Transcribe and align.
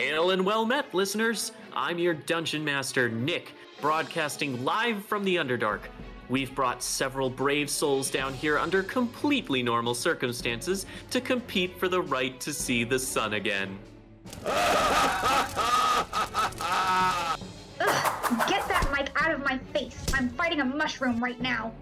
Hail 0.00 0.30
and 0.30 0.46
well 0.46 0.64
met, 0.64 0.94
listeners. 0.94 1.52
I'm 1.74 1.98
your 1.98 2.14
dungeon 2.14 2.64
master, 2.64 3.10
Nick, 3.10 3.52
broadcasting 3.82 4.64
live 4.64 5.04
from 5.04 5.22
the 5.24 5.36
Underdark. 5.36 5.80
We've 6.30 6.54
brought 6.54 6.82
several 6.82 7.28
brave 7.28 7.68
souls 7.68 8.10
down 8.10 8.32
here 8.32 8.56
under 8.56 8.82
completely 8.82 9.62
normal 9.62 9.94
circumstances 9.94 10.86
to 11.10 11.20
compete 11.20 11.78
for 11.78 11.86
the 11.86 12.00
right 12.00 12.40
to 12.40 12.50
see 12.50 12.82
the 12.82 12.98
sun 12.98 13.34
again. 13.34 13.78
Ugh, 14.46 14.56
get 18.48 18.66
that 18.68 18.88
mic 18.90 19.10
out 19.16 19.32
of 19.32 19.44
my 19.44 19.58
face. 19.74 20.02
I'm 20.14 20.30
fighting 20.30 20.62
a 20.62 20.64
mushroom 20.64 21.22
right 21.22 21.42
now. 21.42 21.74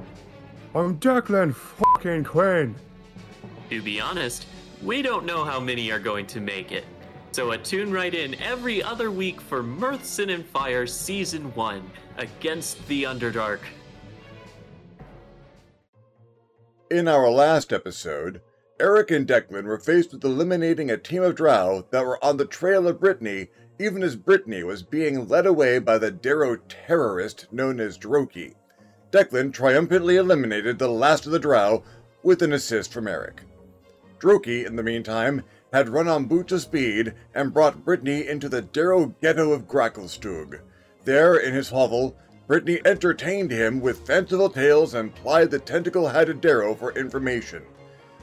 I'm 0.74 0.98
Declan 0.98 1.54
fucking 1.54 2.24
Quinn. 2.24 2.74
To 3.70 3.80
be 3.80 4.00
honest, 4.00 4.46
we 4.82 5.02
don't 5.02 5.24
know 5.24 5.44
how 5.44 5.60
many 5.60 5.92
are 5.92 6.00
going 6.00 6.26
to 6.26 6.40
make 6.40 6.72
it. 6.72 6.84
So 7.38 7.52
attune 7.52 7.92
right 7.92 8.12
in 8.12 8.34
every 8.42 8.82
other 8.82 9.12
week 9.12 9.40
for 9.40 9.62
Mirth, 9.62 10.04
Sin, 10.04 10.30
and 10.30 10.44
Fire 10.44 10.88
Season 10.88 11.54
1 11.54 11.88
against 12.16 12.84
the 12.88 13.04
Underdark. 13.04 13.60
In 16.90 17.06
our 17.06 17.30
last 17.30 17.72
episode, 17.72 18.40
Eric 18.80 19.12
and 19.12 19.24
Declan 19.24 19.66
were 19.66 19.78
faced 19.78 20.12
with 20.12 20.24
eliminating 20.24 20.90
a 20.90 20.96
team 20.96 21.22
of 21.22 21.36
drow 21.36 21.86
that 21.92 22.04
were 22.04 22.18
on 22.24 22.38
the 22.38 22.44
trail 22.44 22.88
of 22.88 22.98
Brittany, 22.98 23.50
even 23.78 24.02
as 24.02 24.16
Brittany 24.16 24.64
was 24.64 24.82
being 24.82 25.28
led 25.28 25.46
away 25.46 25.78
by 25.78 25.96
the 25.96 26.10
Derro 26.10 26.58
terrorist 26.68 27.46
known 27.52 27.78
as 27.78 27.96
Droki. 27.96 28.56
Declan 29.12 29.52
triumphantly 29.52 30.16
eliminated 30.16 30.80
the 30.80 30.88
last 30.88 31.24
of 31.24 31.30
the 31.30 31.38
drow 31.38 31.84
with 32.24 32.42
an 32.42 32.52
assist 32.52 32.92
from 32.92 33.06
Eric. 33.06 33.42
Droki, 34.18 34.66
in 34.66 34.74
the 34.74 34.82
meantime, 34.82 35.44
had 35.72 35.88
run 35.88 36.08
on 36.08 36.26
boots 36.26 36.52
of 36.52 36.62
speed 36.62 37.14
and 37.34 37.52
brought 37.52 37.84
Brittany 37.84 38.26
into 38.26 38.48
the 38.48 38.62
Derro 38.62 39.14
ghetto 39.20 39.52
of 39.52 39.68
Gracklstugh. 39.68 40.60
There, 41.04 41.36
in 41.36 41.54
his 41.54 41.68
hovel, 41.68 42.16
Brittany 42.46 42.80
entertained 42.84 43.50
him 43.50 43.80
with 43.80 44.06
fanciful 44.06 44.48
tales 44.48 44.94
and 44.94 45.14
plied 45.14 45.50
the 45.50 45.58
tentacle-hatted 45.58 46.40
Derro 46.40 46.76
for 46.76 46.92
information. 46.92 47.62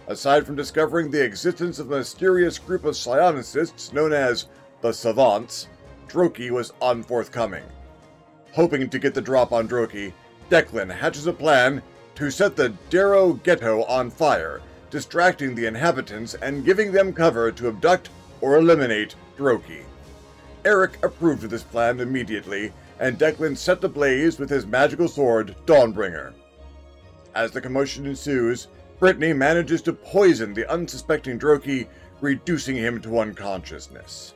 Aside 0.07 0.45
from 0.45 0.55
discovering 0.55 1.11
the 1.11 1.23
existence 1.23 1.79
of 1.79 1.91
a 1.91 1.97
mysterious 1.97 2.57
group 2.57 2.85
of 2.85 2.95
psionicists 2.95 3.93
known 3.93 4.13
as 4.13 4.47
the 4.81 4.91
Savants, 4.91 5.67
Droki 6.07 6.49
was 6.49 6.73
unforthcoming. 6.81 7.63
Hoping 8.53 8.89
to 8.89 8.99
get 8.99 9.13
the 9.13 9.21
drop 9.21 9.51
on 9.51 9.67
Droki, 9.67 10.13
Declan 10.49 10.91
hatches 10.91 11.27
a 11.27 11.33
plan 11.33 11.81
to 12.15 12.31
set 12.31 12.55
the 12.55 12.73
Derro 12.89 13.41
ghetto 13.43 13.83
on 13.83 14.09
fire, 14.09 14.61
distracting 14.95 15.53
the 15.53 15.65
inhabitants 15.65 16.35
and 16.35 16.63
giving 16.63 16.89
them 16.89 17.11
cover 17.11 17.51
to 17.51 17.67
abduct 17.67 18.09
or 18.39 18.55
eliminate 18.55 19.13
Droki. 19.37 19.81
Eric 20.63 21.03
approved 21.03 21.43
of 21.43 21.49
this 21.49 21.63
plan 21.63 21.99
immediately, 21.99 22.71
and 23.01 23.19
Declan 23.19 23.57
set 23.57 23.81
the 23.81 23.89
blaze 23.89 24.39
with 24.39 24.49
his 24.49 24.65
magical 24.65 25.09
sword, 25.09 25.53
Dawnbringer. 25.65 26.31
As 27.35 27.51
the 27.51 27.59
commotion 27.59 28.05
ensues, 28.05 28.69
Brittany 28.97 29.33
manages 29.33 29.81
to 29.81 29.91
poison 29.91 30.53
the 30.53 30.71
unsuspecting 30.71 31.37
Droki, 31.37 31.87
reducing 32.21 32.77
him 32.77 33.01
to 33.01 33.19
unconsciousness. 33.19 34.33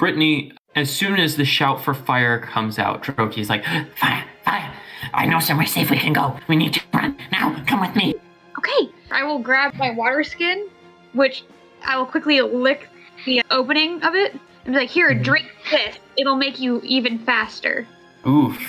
Brittany, 0.00 0.50
as 0.74 0.90
soon 0.90 1.20
as 1.20 1.36
the 1.36 1.44
shout 1.44 1.84
for 1.84 1.94
fire 1.94 2.40
comes 2.40 2.80
out, 2.80 3.04
Droki's 3.04 3.48
like, 3.48 3.64
Fire, 4.00 4.24
fire. 4.44 4.74
I 5.14 5.26
know 5.26 5.38
somewhere 5.38 5.66
safe 5.66 5.92
we 5.92 5.96
can 5.96 6.12
go. 6.12 6.36
We 6.48 6.56
need 6.56 6.72
to 6.74 6.80
run. 6.92 7.16
Now, 7.30 7.64
come 7.68 7.80
with 7.80 7.94
me. 7.94 8.16
Okay, 8.58 8.90
I 9.12 9.22
will 9.22 9.38
grab 9.38 9.74
my 9.74 9.90
water 9.92 10.24
skin, 10.24 10.68
which 11.12 11.44
I 11.84 11.96
will 11.96 12.06
quickly 12.06 12.40
lick 12.40 12.88
the 13.24 13.40
opening 13.52 14.02
of 14.02 14.14
it 14.16 14.32
and 14.64 14.74
be 14.74 14.80
like, 14.80 14.90
here, 14.90 15.10
mhm. 15.12 15.22
drink 15.22 15.46
this. 15.70 15.96
It'll 16.16 16.36
make 16.36 16.58
you 16.58 16.80
even 16.82 17.18
faster. 17.20 17.86
oof. 18.26 18.60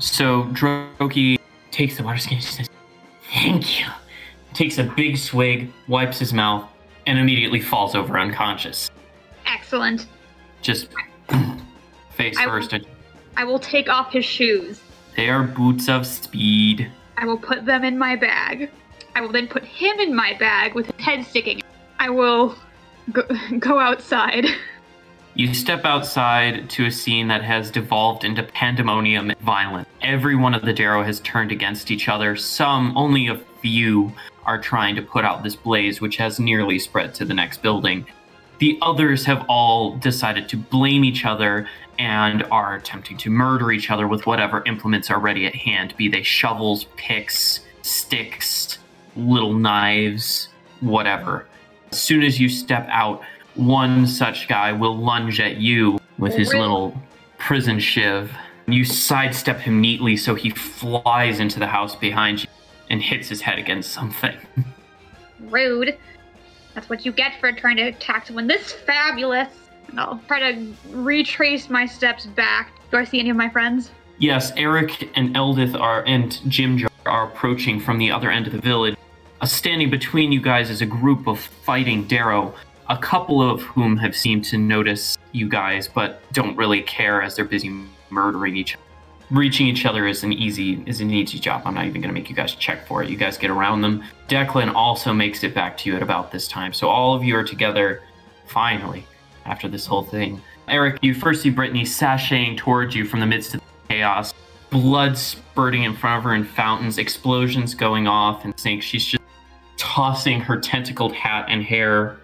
So 0.00 0.44
Droki 0.44 1.38
takes 1.70 1.96
the 1.96 2.02
water 2.02 2.18
skin 2.18 2.38
and 2.38 2.44
says, 2.44 2.68
Thank 3.32 3.78
you. 3.80 3.86
takes 4.54 4.78
a 4.78 4.84
big 4.84 5.16
swig, 5.16 5.72
wipes 5.86 6.18
his 6.18 6.32
mouth, 6.32 6.68
and 7.06 7.16
immediately 7.18 7.60
falls 7.60 7.94
over 7.94 8.18
unconscious. 8.18 8.90
Excellent. 9.46 10.06
Just 10.62 10.88
face 12.14 12.36
I- 12.36 12.44
first. 12.46 12.72
And 12.72 12.84
I 13.36 13.44
will 13.44 13.60
take 13.60 13.88
off 13.88 14.12
his 14.12 14.24
shoes. 14.24 14.80
they 15.16 15.28
are 15.28 15.44
boots 15.44 15.88
of 15.88 16.04
speed. 16.06 16.90
I 17.16 17.26
will 17.26 17.38
put 17.38 17.64
them 17.64 17.84
in 17.84 17.96
my 17.96 18.16
bag. 18.16 18.70
I 19.14 19.20
will 19.20 19.32
then 19.32 19.48
put 19.48 19.64
him 19.64 19.98
in 19.98 20.14
my 20.14 20.34
bag 20.38 20.74
with 20.74 20.86
his 20.86 21.04
head 21.04 21.26
sticking. 21.26 21.62
I 21.98 22.10
will 22.10 22.56
go, 23.12 23.22
go 23.58 23.78
outside. 23.78 24.46
You 25.34 25.54
step 25.54 25.84
outside 25.84 26.68
to 26.70 26.86
a 26.86 26.90
scene 26.90 27.28
that 27.28 27.42
has 27.42 27.70
devolved 27.70 28.24
into 28.24 28.42
pandemonium 28.42 29.30
and 29.30 29.38
violence. 29.40 29.88
Every 30.02 30.34
one 30.34 30.54
of 30.54 30.62
the 30.62 30.74
Derro 30.74 31.04
has 31.04 31.20
turned 31.20 31.52
against 31.52 31.90
each 31.90 32.08
other. 32.08 32.34
Some, 32.34 32.96
only 32.96 33.28
a 33.28 33.40
few, 33.62 34.12
are 34.44 34.60
trying 34.60 34.96
to 34.96 35.02
put 35.02 35.24
out 35.24 35.42
this 35.42 35.54
blaze, 35.54 36.00
which 36.00 36.16
has 36.16 36.40
nearly 36.40 36.78
spread 36.78 37.14
to 37.14 37.24
the 37.24 37.34
next 37.34 37.62
building. 37.62 38.06
The 38.58 38.78
others 38.82 39.24
have 39.24 39.46
all 39.48 39.96
decided 39.96 40.48
to 40.50 40.56
blame 40.56 41.04
each 41.04 41.24
other 41.24 41.68
and 41.98 42.42
are 42.50 42.74
attempting 42.74 43.16
to 43.18 43.30
murder 43.30 43.70
each 43.70 43.90
other 43.90 44.08
with 44.08 44.26
whatever 44.26 44.62
implements 44.66 45.10
are 45.10 45.20
ready 45.20 45.46
at 45.46 45.54
hand 45.54 45.94
be 45.96 46.08
they 46.08 46.22
shovels, 46.22 46.86
picks, 46.96 47.60
sticks, 47.82 48.78
little 49.16 49.52
knives, 49.52 50.48
whatever. 50.80 51.46
As 51.90 52.00
soon 52.00 52.22
as 52.22 52.38
you 52.38 52.48
step 52.48 52.86
out, 52.90 53.22
one 53.54 54.06
such 54.06 54.48
guy 54.48 54.72
will 54.72 54.96
lunge 54.96 55.40
at 55.40 55.56
you 55.56 55.98
with 56.18 56.34
his 56.34 56.52
little 56.54 56.96
prison 57.38 57.80
shiv. 57.80 58.32
You 58.66 58.84
sidestep 58.84 59.58
him 59.58 59.80
neatly 59.80 60.16
so 60.16 60.34
he 60.34 60.50
flies 60.50 61.40
into 61.40 61.58
the 61.58 61.66
house 61.66 61.96
behind 61.96 62.42
you 62.44 62.48
and 62.88 63.02
hits 63.02 63.28
his 63.28 63.40
head 63.40 63.58
against 63.58 63.92
something. 63.92 64.36
Rude. 65.40 65.98
That's 66.74 66.88
what 66.88 67.04
you 67.04 67.12
get 67.12 67.40
for 67.40 67.50
trying 67.52 67.76
to 67.78 67.82
attack 67.84 68.26
someone 68.26 68.46
this 68.46 68.72
fabulous. 68.72 69.48
And 69.88 69.98
I'll 69.98 70.20
try 70.28 70.52
to 70.52 70.72
retrace 70.90 71.68
my 71.68 71.86
steps 71.86 72.26
back. 72.26 72.72
Do 72.90 72.98
I 72.98 73.04
see 73.04 73.18
any 73.18 73.30
of 73.30 73.36
my 73.36 73.48
friends? 73.48 73.90
Yes, 74.18 74.52
Eric 74.56 75.10
and 75.16 75.34
Eldeth 75.34 75.74
are 75.74 76.04
and 76.06 76.30
Jimjar 76.46 76.88
are 77.06 77.26
approaching 77.26 77.80
from 77.80 77.98
the 77.98 78.10
other 78.10 78.30
end 78.30 78.46
of 78.46 78.52
the 78.52 78.60
village. 78.60 78.96
Standing 79.44 79.88
between 79.88 80.32
you 80.32 80.40
guys 80.40 80.68
is 80.68 80.82
a 80.82 80.86
group 80.86 81.26
of 81.26 81.40
fighting 81.40 82.06
Derro, 82.06 82.52
a 82.90 82.98
couple 82.98 83.40
of 83.40 83.62
whom 83.62 83.96
have 83.96 84.14
seemed 84.14 84.44
to 84.44 84.58
notice 84.58 85.16
you 85.32 85.48
guys, 85.48 85.88
but 85.88 86.20
don't 86.32 86.54
really 86.56 86.82
care 86.82 87.22
as 87.22 87.36
they're 87.36 87.46
busy 87.46 87.84
murdering 88.10 88.56
each 88.56 88.74
other. 88.74 88.84
Reaching 89.30 89.66
each 89.66 89.86
other 89.86 90.06
is 90.06 90.24
an 90.24 90.32
easy 90.34 90.82
is 90.86 91.00
an 91.00 91.10
easy 91.10 91.38
job. 91.38 91.62
I'm 91.64 91.74
not 91.74 91.86
even 91.86 92.02
gonna 92.02 92.12
make 92.12 92.28
you 92.28 92.36
guys 92.36 92.54
check 92.54 92.86
for 92.86 93.02
it. 93.02 93.08
You 93.08 93.16
guys 93.16 93.38
get 93.38 93.48
around 93.48 93.80
them. 93.80 94.04
Declan 94.28 94.74
also 94.74 95.12
makes 95.12 95.42
it 95.42 95.54
back 95.54 95.76
to 95.78 95.90
you 95.90 95.96
at 95.96 96.02
about 96.02 96.30
this 96.30 96.46
time. 96.46 96.74
So 96.74 96.88
all 96.88 97.14
of 97.14 97.24
you 97.24 97.34
are 97.36 97.44
together 97.44 98.02
finally 98.46 99.06
after 99.46 99.68
this 99.68 99.86
whole 99.86 100.02
thing. 100.02 100.42
Eric, 100.68 100.98
you 101.00 101.14
first 101.14 101.42
see 101.42 101.50
Brittany 101.50 101.84
sashaying 101.84 102.58
towards 102.58 102.94
you 102.94 103.06
from 103.06 103.20
the 103.20 103.26
midst 103.26 103.54
of 103.54 103.60
the 103.60 103.94
chaos, 103.94 104.34
blood 104.68 105.16
spurting 105.16 105.84
in 105.84 105.96
front 105.96 106.18
of 106.18 106.24
her 106.24 106.34
in 106.34 106.44
fountains, 106.44 106.98
explosions 106.98 107.74
going 107.74 108.06
off, 108.06 108.44
and 108.44 108.52
saying 108.58 108.80
she's 108.80 109.04
just 109.04 109.19
tossing 109.80 110.40
her 110.40 110.60
tentacled 110.60 111.14
hat 111.14 111.46
and 111.48 111.62
hair 111.62 112.18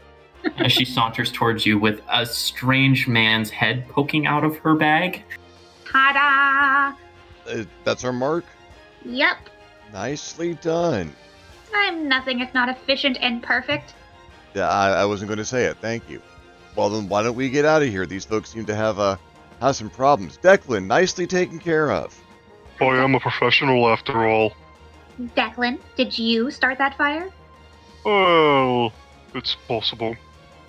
as 0.59 0.71
she 0.72 0.84
saunters 0.94 1.33
towards 1.33 1.65
you 1.65 1.78
with 1.78 2.00
a 2.12 2.25
strange 2.27 3.09
man's 3.09 3.50
head 3.50 3.89
poking 3.89 4.27
out 4.27 4.44
of 4.44 4.56
her 4.59 4.75
bag. 4.75 5.25
Ta 5.91 6.95
Uh, 7.49 7.65
that's 7.84 8.05
our 8.05 8.12
mark. 8.12 8.45
Yep. 9.05 9.37
Nicely 9.93 10.55
done. 10.55 11.12
I'm 11.75 12.09
nothing 12.09 12.41
if 12.41 12.53
not 12.53 12.69
efficient 12.69 13.19
and 13.21 13.43
perfect. 13.43 13.95
Yeah, 14.55 14.69
I, 14.69 15.03
I 15.03 15.05
wasn't 15.05 15.28
going 15.28 15.39
to 15.39 15.45
say 15.45 15.65
it. 15.65 15.77
Thank 15.78 16.09
you. 16.09 16.21
Well, 16.75 16.91
then 16.91 17.09
why 17.09 17.22
don't 17.22 17.37
we 17.37 17.49
get 17.49 17.65
out 17.65 17.83
of 17.83 17.89
here? 17.89 18.05
These 18.06 18.25
folks 18.25 18.51
seem 18.51 18.66
to 18.66 18.75
have 18.75 18.98
uh, 18.98 19.16
have 19.60 19.77
some 19.77 19.89
problems. 19.91 20.39
Declan, 20.39 20.86
nicely 20.86 21.27
taken 21.27 21.59
care 21.59 21.91
of. 21.91 22.19
I 22.80 22.84
am 22.84 23.15
a 23.15 23.21
professional 23.21 23.89
after 23.89 24.27
all. 24.27 24.53
Declan, 25.34 25.78
did 25.97 26.19
you 26.19 26.51
start 26.51 26.77
that 26.78 26.97
fire? 26.98 27.30
Well, 28.06 28.92
it's 29.34 29.56
possible. 29.66 30.14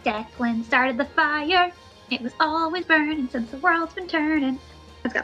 Declan 0.03 0.65
started 0.65 0.97
the 0.97 1.05
fire. 1.05 1.71
It 2.09 2.21
was 2.21 2.33
always 2.39 2.85
burning 2.85 3.29
since 3.29 3.51
the 3.51 3.57
world's 3.57 3.93
been 3.93 4.07
turning. 4.07 4.59
Let's 5.03 5.13
go. 5.13 5.21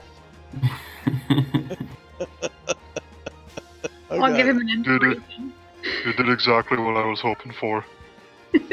I'll 4.11 4.35
give 4.35 4.47
him 4.47 4.59
an 4.59 4.83
Did 4.83 5.03
it. 5.03 5.17
inspiration. 5.17 5.53
You 6.05 6.13
did 6.13 6.29
exactly 6.29 6.77
what 6.77 6.95
I 6.95 7.05
was 7.05 7.19
hoping 7.19 7.51
for. 7.51 7.83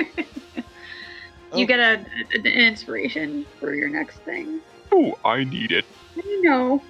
You 1.52 1.66
get 1.66 1.81
a, 1.81 2.06
an 2.32 2.46
inspiration 2.46 3.44
for 3.58 3.75
your 3.75 3.88
next 3.88 4.19
thing. 4.19 4.60
Oh, 4.92 5.19
I 5.25 5.42
need 5.42 5.72
it. 5.72 5.84
I 6.16 6.40
know. 6.42 6.81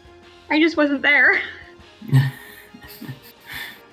I 0.51 0.61
just 0.61 0.77
wasn't 0.77 1.01
there. 1.01 1.41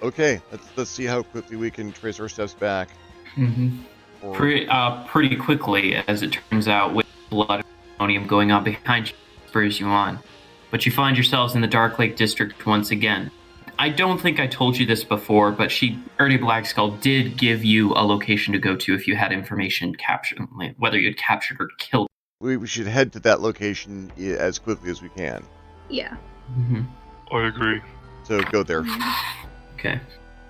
Okay, 0.02 0.42
let's 0.52 0.68
let's 0.76 0.90
see 0.90 1.06
how 1.06 1.24
quickly 1.24 1.58
we 1.58 1.72
can 1.72 1.92
trace 1.92 2.20
our 2.20 2.30
steps 2.30 2.54
back. 2.54 2.90
hmm 3.36 3.80
Or- 4.22 4.36
Pretty, 4.36 4.68
uh, 4.68 5.04
pretty 5.08 5.36
quickly, 5.36 5.96
as 6.08 6.22
it 6.22 6.38
turns 6.50 6.68
out, 6.68 6.94
with 6.94 7.06
blood 7.30 7.64
pandemonium 7.98 8.28
going 8.28 8.52
on 8.52 8.64
behind 8.64 9.10
you 9.10 9.16
spurs 9.48 9.80
you 9.80 9.88
on. 9.88 10.20
But 10.72 10.86
you 10.86 10.92
find 10.92 11.16
yourselves 11.16 11.56
in 11.56 11.62
the 11.62 11.68
Dark 11.68 11.98
Lake 11.98 12.16
District 12.16 12.66
once 12.66 12.92
again. 12.92 13.32
I 13.80 13.90
don't 13.90 14.20
think 14.20 14.40
I 14.40 14.48
told 14.48 14.76
you 14.78 14.86
this 14.86 15.04
before, 15.04 15.52
but 15.52 15.72
she, 15.72 16.00
Errde 16.20 16.40
Blackskull, 16.40 17.00
did 17.00 17.38
give 17.38 17.64
you 17.64 17.94
a 17.94 18.04
location 18.04 18.52
to 18.54 18.60
go 18.60 18.76
to 18.76 18.96
if 18.96 19.08
you 19.08 19.16
had 19.16 19.32
information 19.32 19.94
captured, 19.96 20.40
whether 20.78 20.98
you 21.00 21.10
had 21.10 21.18
captured 21.18 21.58
or 21.62 21.70
killed. 21.78 22.08
We, 22.40 22.58
we 22.58 22.68
should 22.68 22.88
head 22.88 23.14
to 23.14 23.20
that 23.22 23.40
location 23.42 24.12
as 24.18 24.58
quickly 24.60 24.90
as 24.90 25.02
we 25.02 25.10
can. 25.10 25.46
Yeah. 25.90 26.18
Mm-hmm. 26.58 26.82
I 27.36 27.48
agree. 27.48 27.82
So 28.24 28.42
go 28.42 28.64
there. 28.64 28.84
Okay. 29.78 30.00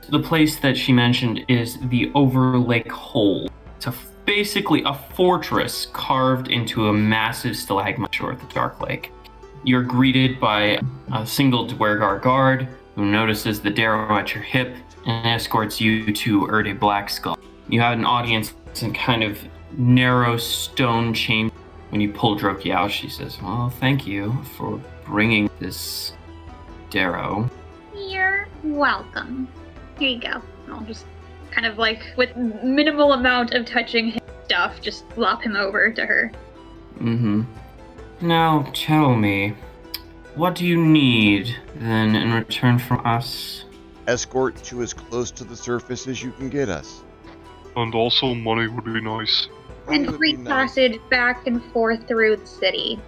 The 0.09 0.19
place 0.19 0.57
that 0.59 0.77
she 0.77 0.93
mentioned 0.93 1.43
is 1.49 1.77
the 1.89 2.09
Overlake 2.15 2.89
Hold. 2.89 3.51
It's 3.75 3.87
a, 3.87 3.93
basically 4.25 4.81
a 4.85 4.93
fortress 4.93 5.87
carved 5.87 6.47
into 6.47 6.87
a 6.87 6.93
massive 6.93 7.57
stalagmite 7.57 8.15
shore 8.15 8.31
at 8.31 8.39
the 8.39 8.53
Dark 8.53 8.79
Lake. 8.79 9.11
You're 9.65 9.83
greeted 9.83 10.39
by 10.39 10.79
a 11.13 11.25
single 11.27 11.67
Duergar 11.67 12.19
guard 12.19 12.69
who 12.95 13.05
notices 13.05 13.59
the 13.59 13.69
Derro 13.69 14.09
at 14.11 14.33
your 14.33 14.43
hip 14.43 14.73
and 15.05 15.27
escorts 15.27 15.81
you 15.81 16.13
to 16.13 16.47
Errde 16.47 16.79
Blackskull. 16.79 17.37
You 17.67 17.81
have 17.81 17.97
an 17.97 18.05
audience 18.05 18.53
in 18.81 18.93
kind 18.93 19.23
of 19.23 19.37
narrow 19.77 20.37
stone 20.37 21.13
chamber. 21.13 21.53
When 21.89 21.99
you 21.99 22.13
pull 22.13 22.39
Droki 22.39 22.71
out, 22.71 22.91
she 22.91 23.09
says, 23.09 23.41
Well, 23.41 23.69
thank 23.81 24.07
you 24.07 24.41
for 24.55 24.81
bringing 25.05 25.49
this 25.59 26.13
Derro. 26.91 27.49
You're 28.63 28.75
welcome. 28.75 29.47
Here 29.99 30.09
you 30.09 30.19
go. 30.19 30.41
I'll 30.69 30.81
just 30.81 31.05
kind 31.51 31.65
of 31.65 31.77
like, 31.77 32.03
with 32.17 32.35
minimal 32.35 33.13
amount 33.13 33.53
of 33.53 33.65
touching 33.65 34.11
his 34.11 34.21
stuff, 34.45 34.81
just 34.81 35.09
flop 35.11 35.41
him 35.43 35.55
over 35.55 35.91
to 35.91 36.05
her. 36.05 36.31
Mm-hmm. 36.99 37.43
Now 38.21 38.69
tell 38.73 39.15
me, 39.15 39.55
what 40.35 40.55
do 40.55 40.65
you 40.65 40.83
need 40.83 41.55
then 41.75 42.15
in 42.15 42.33
return 42.33 42.79
from 42.79 43.05
us? 43.05 43.65
Escort 44.07 44.55
to 44.63 44.81
as 44.81 44.93
close 44.93 45.31
to 45.31 45.43
the 45.43 45.55
surface 45.55 46.07
as 46.07 46.23
you 46.23 46.31
can 46.31 46.49
get 46.49 46.69
us. 46.69 47.03
And 47.75 47.93
also, 47.93 48.33
money 48.33 48.67
would 48.67 48.85
be 48.85 49.01
nice. 49.01 49.47
And 49.87 50.05
would 50.05 50.13
be 50.13 50.17
free 50.17 50.33
nice. 50.33 50.47
passage 50.47 50.99
back 51.09 51.45
and 51.45 51.63
forth 51.71 52.07
through 52.07 52.37
the 52.37 52.47
city 52.47 52.99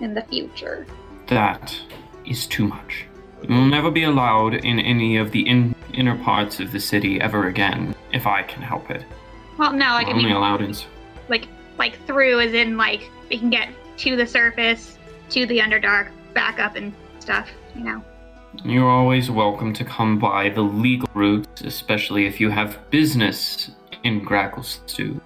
in 0.00 0.14
the 0.14 0.22
future. 0.22 0.86
That 1.26 1.76
is 2.24 2.46
too 2.46 2.68
much. 2.68 3.06
You 3.46 3.54
will 3.54 3.66
never 3.66 3.90
be 3.90 4.04
allowed 4.04 4.54
in 4.54 4.78
any 4.78 5.18
of 5.18 5.30
the 5.30 5.46
in- 5.46 5.74
inner 5.92 6.16
parts 6.24 6.60
of 6.60 6.72
the 6.72 6.80
city 6.80 7.20
ever 7.20 7.48
again, 7.48 7.94
if 8.12 8.26
I 8.26 8.42
can 8.42 8.62
help 8.62 8.90
it. 8.90 9.04
Well, 9.58 9.72
no, 9.72 9.86
like 9.90 10.06
I 10.06 10.12
Only 10.12 10.24
mean, 10.24 10.32
allowed 10.32 10.62
in. 10.62 10.74
like 11.28 11.46
like 11.78 11.98
through, 12.06 12.40
as 12.40 12.54
in 12.54 12.78
like 12.78 13.10
we 13.28 13.38
can 13.38 13.50
get 13.50 13.68
to 13.98 14.16
the 14.16 14.26
surface, 14.26 14.98
to 15.30 15.44
the 15.44 15.58
Underdark, 15.58 16.08
back 16.32 16.58
up 16.58 16.76
and 16.76 16.94
stuff. 17.18 17.48
You 17.76 17.84
know. 17.84 18.04
You're 18.64 18.88
always 18.88 19.30
welcome 19.30 19.74
to 19.74 19.84
come 19.84 20.18
by 20.18 20.48
the 20.48 20.62
legal 20.62 21.08
route, 21.12 21.60
especially 21.62 22.26
if 22.26 22.40
you 22.40 22.48
have 22.48 22.78
business 22.90 23.72
in 24.04 24.24
Gracklstugh. 24.24 25.20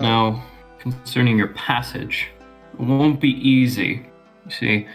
Now, 0.00 0.42
concerning 0.80 1.38
your 1.38 1.48
passage, 1.48 2.28
it 2.74 2.80
won't 2.80 3.20
be 3.20 3.30
easy. 3.48 4.06
You 4.46 4.50
see, 4.50 4.86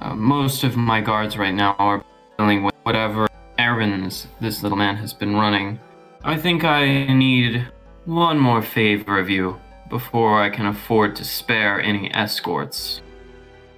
uh, 0.00 0.14
most 0.14 0.64
of 0.64 0.76
my 0.76 1.00
guards 1.00 1.36
right 1.36 1.54
now 1.54 1.74
are 1.78 2.04
dealing 2.38 2.62
with 2.62 2.74
whatever 2.84 3.26
errands 3.58 4.28
this 4.40 4.62
little 4.62 4.78
man 4.78 4.96
has 4.96 5.12
been 5.12 5.34
running. 5.34 5.78
I 6.24 6.36
think 6.36 6.64
I 6.64 7.06
need 7.12 7.66
one 8.04 8.38
more 8.38 8.62
favor 8.62 9.18
of 9.18 9.28
you 9.28 9.60
before 9.88 10.40
I 10.40 10.50
can 10.50 10.66
afford 10.66 11.16
to 11.16 11.24
spare 11.24 11.80
any 11.80 12.12
escorts. 12.14 13.00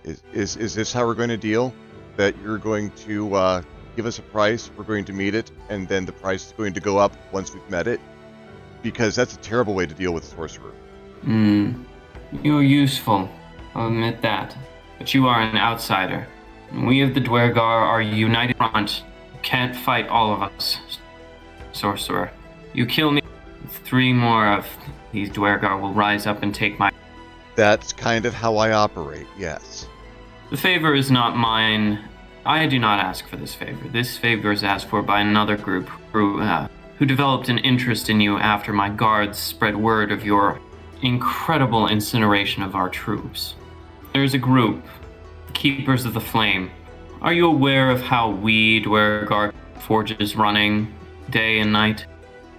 Is, 0.04 0.22
is, 0.32 0.56
is 0.56 0.74
this 0.74 0.92
how 0.92 1.06
we're 1.06 1.14
going 1.14 1.28
to 1.28 1.36
deal? 1.36 1.74
That 2.16 2.36
you're 2.42 2.58
going 2.58 2.90
to 3.06 3.34
uh, 3.34 3.62
give 3.96 4.06
us 4.06 4.18
a 4.18 4.22
price, 4.22 4.70
we're 4.76 4.84
going 4.84 5.04
to 5.06 5.12
meet 5.12 5.34
it, 5.34 5.50
and 5.68 5.88
then 5.88 6.04
the 6.04 6.12
price 6.12 6.46
is 6.46 6.52
going 6.52 6.72
to 6.74 6.80
go 6.80 6.98
up 6.98 7.12
once 7.32 7.54
we've 7.54 7.70
met 7.70 7.86
it? 7.86 8.00
Because 8.82 9.14
that's 9.14 9.34
a 9.34 9.38
terrible 9.38 9.74
way 9.74 9.86
to 9.86 9.94
deal 9.94 10.12
with 10.12 10.24
a 10.24 10.26
sorcerer. 10.26 10.72
Hmm. 11.22 11.84
You're 12.42 12.62
useful. 12.62 13.28
I'll 13.74 13.88
admit 13.88 14.22
that. 14.22 14.56
But 15.00 15.14
you 15.14 15.26
are 15.28 15.40
an 15.40 15.56
outsider. 15.56 16.28
And 16.70 16.86
we 16.86 17.00
of 17.00 17.14
the 17.14 17.20
Duergar 17.20 17.58
are 17.58 18.02
a 18.02 18.04
united 18.04 18.58
front. 18.58 19.02
You 19.32 19.40
can't 19.40 19.74
fight 19.74 20.06
all 20.08 20.34
of 20.34 20.42
us. 20.42 20.76
Sorcerer. 21.72 22.30
You 22.74 22.84
kill 22.84 23.10
me, 23.10 23.22
three 23.66 24.12
more 24.12 24.46
of 24.52 24.66
these 25.10 25.30
Duergar 25.30 25.78
will 25.80 25.94
rise 25.94 26.26
up 26.26 26.42
and 26.42 26.54
take 26.54 26.78
my. 26.78 26.92
That's 27.56 27.94
kind 27.94 28.26
of 28.26 28.34
how 28.34 28.58
I 28.58 28.72
operate, 28.72 29.26
yes. 29.38 29.88
The 30.50 30.58
favor 30.58 30.94
is 30.94 31.10
not 31.10 31.34
mine. 31.34 32.04
I 32.44 32.66
do 32.66 32.78
not 32.78 33.00
ask 33.00 33.26
for 33.26 33.36
this 33.36 33.54
favor. 33.54 33.88
This 33.88 34.18
favor 34.18 34.52
is 34.52 34.62
asked 34.62 34.88
for 34.88 35.00
by 35.00 35.20
another 35.20 35.56
group 35.56 35.88
who, 36.12 36.42
uh, 36.42 36.68
who 36.98 37.06
developed 37.06 37.48
an 37.48 37.58
interest 37.58 38.10
in 38.10 38.20
you 38.20 38.36
after 38.36 38.74
my 38.74 38.90
guards 38.90 39.38
spread 39.38 39.78
word 39.78 40.12
of 40.12 40.26
your 40.26 40.60
incredible 41.00 41.88
incineration 41.88 42.62
of 42.62 42.74
our 42.74 42.90
troops. 42.90 43.54
There's 44.12 44.34
a 44.34 44.38
group, 44.38 44.84
the 45.46 45.52
Keepers 45.52 46.04
of 46.04 46.14
the 46.14 46.20
Flame. 46.20 46.72
Are 47.22 47.32
you 47.32 47.46
aware 47.46 47.90
of 47.90 48.00
how 48.00 48.30
we 48.30 48.80
Duergar 48.80 49.52
forges 49.78 50.34
running 50.34 50.92
day 51.30 51.60
and 51.60 51.72
night? 51.72 52.06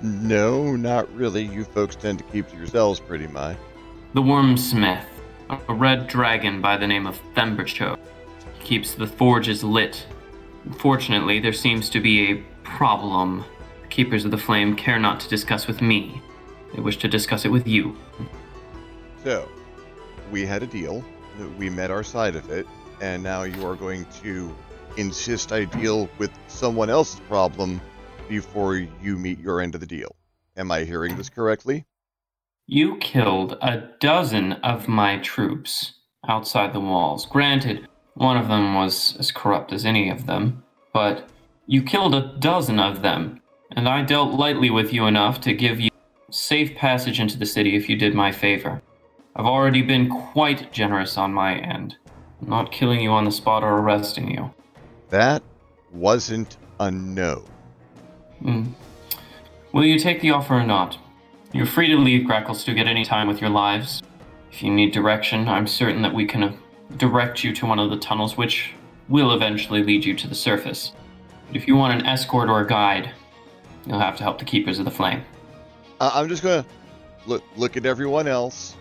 No, 0.01 0.77
not 0.77 1.13
really. 1.13 1.44
You 1.44 1.65
folks 1.65 1.98
tend 1.98 2.19
to 2.19 2.24
keep 2.25 2.50
to 2.50 2.56
yourselves 2.56 3.01
pretty 3.01 3.27
much. 3.27 3.57
The 4.13 4.21
Wormsmith, 4.21 5.03
a 5.50 5.74
red 5.74 6.07
dragon 6.07 6.62
by 6.62 6.77
the 6.77 6.88
name 6.88 7.06
of 7.06 7.19
Themberchaud. 7.36 8.00
Keeps 8.62 8.94
the 8.94 9.07
forges 9.07 9.62
lit. 9.62 10.06
Unfortunately, 10.63 11.42
there 11.42 11.51
seems 11.51 11.89
to 11.89 12.00
be 12.00 12.31
a 12.31 12.44
problem. 12.63 13.44
The 13.81 13.88
Keepers 13.89 14.24
of 14.24 14.31
the 14.31 14.38
Flame 14.38 14.77
care 14.77 15.00
not 15.00 15.19
to 15.19 15.27
discuss 15.27 15.68
with 15.68 15.81
me. 15.81 16.21
They 16.74 16.81
wish 16.81 16.95
to 17.00 17.09
discuss 17.09 17.44
it 17.44 17.50
with 17.50 17.68
you. 17.68 17.98
So, 19.25 19.50
we 20.31 20.45
had 20.45 20.63
a 20.63 20.68
deal. 20.68 21.03
We 21.57 21.69
met 21.69 21.91
our 21.91 22.03
side 22.03 22.35
of 22.35 22.49
it, 22.49 22.67
and 23.01 23.21
now 23.23 23.43
you 23.43 23.65
are 23.65 23.75
going 23.75 24.05
to 24.21 24.55
insist 24.97 25.51
I 25.51 25.65
deal 25.65 26.09
with 26.17 26.31
someone 26.47 26.89
else's 26.89 27.19
problem 27.21 27.81
before 28.27 28.75
you 28.75 29.17
meet 29.17 29.39
your 29.39 29.61
end 29.61 29.75
of 29.75 29.81
the 29.81 29.88
deal. 29.88 30.15
Am 30.57 30.71
I 30.71 30.83
hearing 30.83 31.15
this 31.15 31.29
correctly? 31.29 31.85
You 32.67 32.97
killed 32.97 33.57
a 33.61 33.89
dozen 33.99 34.53
of 34.53 34.88
my 34.88 35.17
troops 35.17 35.93
outside 36.27 36.73
the 36.73 36.79
walls. 36.79 37.25
Granted, 37.25 37.88
one 38.13 38.38
of 38.38 38.48
them 38.48 38.75
was 38.75 39.15
as 39.17 39.31
corrupt 39.31 39.74
as 39.74 39.86
any 39.86 40.10
of 40.10 40.25
them, 40.25 40.63
but 40.93 41.29
you 41.65 41.81
killed 41.81 42.13
a 42.13 42.36
dozen 42.39 42.79
of 42.79 43.01
them, 43.01 43.41
and 43.71 43.88
I 43.88 44.03
dealt 44.03 44.33
lightly 44.33 44.69
with 44.69 44.93
you 44.93 45.05
enough 45.05 45.41
to 45.41 45.53
give 45.53 45.79
you 45.79 45.89
safe 46.29 46.75
passage 46.75 47.19
into 47.19 47.38
the 47.38 47.45
city 47.45 47.75
if 47.75 47.89
you 47.89 47.95
did 47.95 48.13
my 48.13 48.31
favor. 48.31 48.81
I've 49.35 49.45
already 49.45 49.81
been 49.81 50.09
quite 50.09 50.71
generous 50.73 51.17
on 51.17 51.33
my 51.33 51.55
end, 51.55 51.95
not 52.41 52.71
killing 52.71 53.00
you 53.00 53.11
on 53.11 53.23
the 53.23 53.31
spot 53.31 53.63
or 53.63 53.77
arresting 53.77 54.29
you. 54.31 54.51
That 55.09 55.41
wasn't 55.91 56.57
a 56.79 56.91
no. 56.91 57.45
Hmm. 58.41 58.67
Will 59.71 59.85
you 59.85 60.00
take 60.00 60.21
the 60.21 60.31
offer 60.31 60.55
or 60.55 60.63
not? 60.65 60.97
You're 61.53 61.65
free 61.65 61.88
to 61.88 61.97
leave 61.97 62.27
Gracklstugh 62.27 62.77
at 62.79 62.88
any 62.88 63.05
time 63.05 63.27
with 63.27 63.39
your 63.39 63.50
lives. 63.50 64.01
If 64.51 64.61
you 64.61 64.71
need 64.71 64.91
direction, 64.91 65.47
I'm 65.47 65.67
certain 65.67 66.01
that 66.01 66.13
we 66.13 66.25
can 66.25 66.43
uh, 66.43 66.53
direct 66.97 67.43
you 67.43 67.53
to 67.55 67.65
one 67.65 67.79
of 67.79 67.89
the 67.89 67.97
tunnels, 67.97 68.35
which 68.35 68.73
will 69.07 69.33
eventually 69.33 69.83
lead 69.83 70.03
you 70.03 70.13
to 70.15 70.27
the 70.27 70.35
surface. 70.35 70.91
But 71.47 71.55
if 71.55 71.67
you 71.67 71.75
want 71.75 72.00
an 72.00 72.05
escort 72.05 72.50
or 72.50 72.61
a 72.61 72.67
guide, 72.67 73.11
you'll 73.85 74.00
have 74.00 74.17
to 74.17 74.23
help 74.23 74.39
the 74.39 74.45
Keepers 74.45 74.79
of 74.79 74.85
the 74.85 74.91
Flame. 74.91 75.23
I'm 76.01 76.27
just 76.27 76.43
gonna 76.43 76.65
look 77.27 77.43
look 77.55 77.77
at 77.77 77.85
everyone 77.85 78.27
else. 78.27 78.75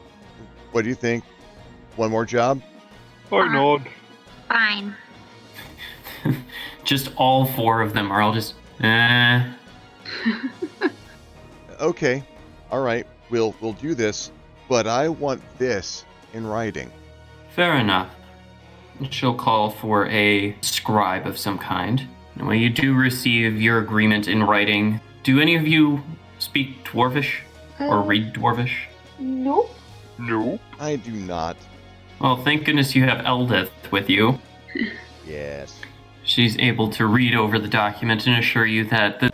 What 0.73 0.83
do 0.83 0.89
you 0.89 0.95
think? 0.95 1.25
One 1.97 2.11
more 2.11 2.25
job? 2.25 2.63
I 3.33 3.49
nod. 3.49 3.87
Fine. 4.49 4.95
just 6.85 7.11
all 7.17 7.47
four 7.47 7.81
of 7.83 7.93
them 7.93 8.11
are 8.11 8.21
all 8.21 8.33
just, 8.33 8.55
eh. 8.83 9.53
Okay. 11.81 12.23
All 12.71 12.83
right. 12.83 13.07
We'll 13.31 13.55
we'll 13.61 13.73
do 13.75 13.95
this, 13.95 14.31
but 14.69 14.87
I 14.87 15.09
want 15.09 15.41
this 15.59 16.05
in 16.35 16.47
writing. 16.47 16.91
Fair 17.55 17.77
enough. 17.77 18.11
She'll 19.11 19.35
call 19.35 19.71
for 19.71 20.07
a 20.09 20.55
scribe 20.61 21.27
of 21.27 21.39
some 21.39 21.59
kind. 21.59 22.07
And 22.37 22.47
when 22.47 22.59
you 22.59 22.69
do 22.71 22.95
receive 22.95 23.61
your 23.61 23.79
agreement 23.79 24.29
in 24.29 24.43
writing, 24.43 25.01
do 25.23 25.41
any 25.41 25.57
of 25.57 25.67
you 25.67 26.03
speak 26.39 26.85
Dwarvish 26.85 27.41
or 27.79 28.03
read 28.03 28.35
Dwarvish? 28.35 28.73
Nope. 29.19 29.75
No. 30.21 30.59
I 30.79 30.97
do 30.97 31.13
not. 31.13 31.57
Well, 32.21 32.37
thank 32.43 32.65
goodness 32.65 32.95
you 32.95 33.05
have 33.05 33.25
Eldeth 33.25 33.71
with 33.91 34.09
you. 34.11 34.39
Yes. 35.27 35.81
She's 36.25 36.59
able 36.59 36.91
to 36.91 37.07
read 37.07 37.37
over 37.37 37.61
the 37.61 37.69
document 37.69 38.27
and 38.27 38.37
assure 38.37 38.67
you 38.67 38.85
that 38.87 39.21
the 39.21 39.31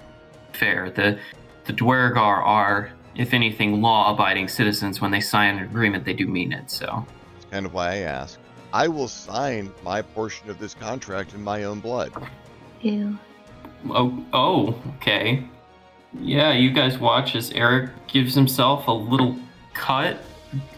fair, 0.53 0.91
the 0.91 1.19
the 1.65 1.73
Duergar 1.73 2.43
are, 2.45 2.91
if 3.15 3.33
anything, 3.33 3.81
law-abiding 3.81 4.49
citizens. 4.49 5.01
When 5.01 5.11
they 5.11 5.21
sign 5.21 5.57
an 5.57 5.65
agreement, 5.65 6.05
they 6.05 6.13
do 6.13 6.27
mean 6.27 6.53
it. 6.53 6.71
So, 6.71 7.07
That's 7.33 7.47
kind 7.47 7.65
of 7.65 7.73
why 7.73 7.93
I 7.93 7.97
ask. 7.99 8.39
I 8.75 8.89
will 8.89 9.09
sign 9.09 9.73
my 9.83 10.03
portion 10.03 10.51
of 10.51 10.59
this 10.59 10.75
contract 10.75 11.33
in 11.33 11.43
my 11.43 11.65
own 11.65 11.81
blood. 11.81 12.13
Ew. 12.83 13.19
Oh, 13.89 14.25
oh, 14.35 14.83
okay. 14.97 15.45
Yeah, 16.21 16.53
you 16.53 16.71
guys 16.71 16.99
watch 16.99 17.35
as 17.35 17.51
Eric 17.53 17.91
gives 18.07 18.35
himself 18.35 18.87
a 18.87 18.93
little 18.93 19.37
cut, 19.73 20.19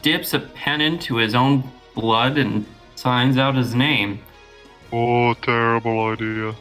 dips 0.03 0.35
a 0.35 0.41
pen 0.41 0.81
into 0.81 1.17
his 1.17 1.35
own 1.35 1.65
blood, 1.95 2.39
and 2.39 2.65
signs 2.95 3.39
out 3.39 3.55
his 3.55 3.75
name. 3.75 4.21
Oh, 4.93 5.35
terrible 5.35 6.07
idea. 6.07 6.55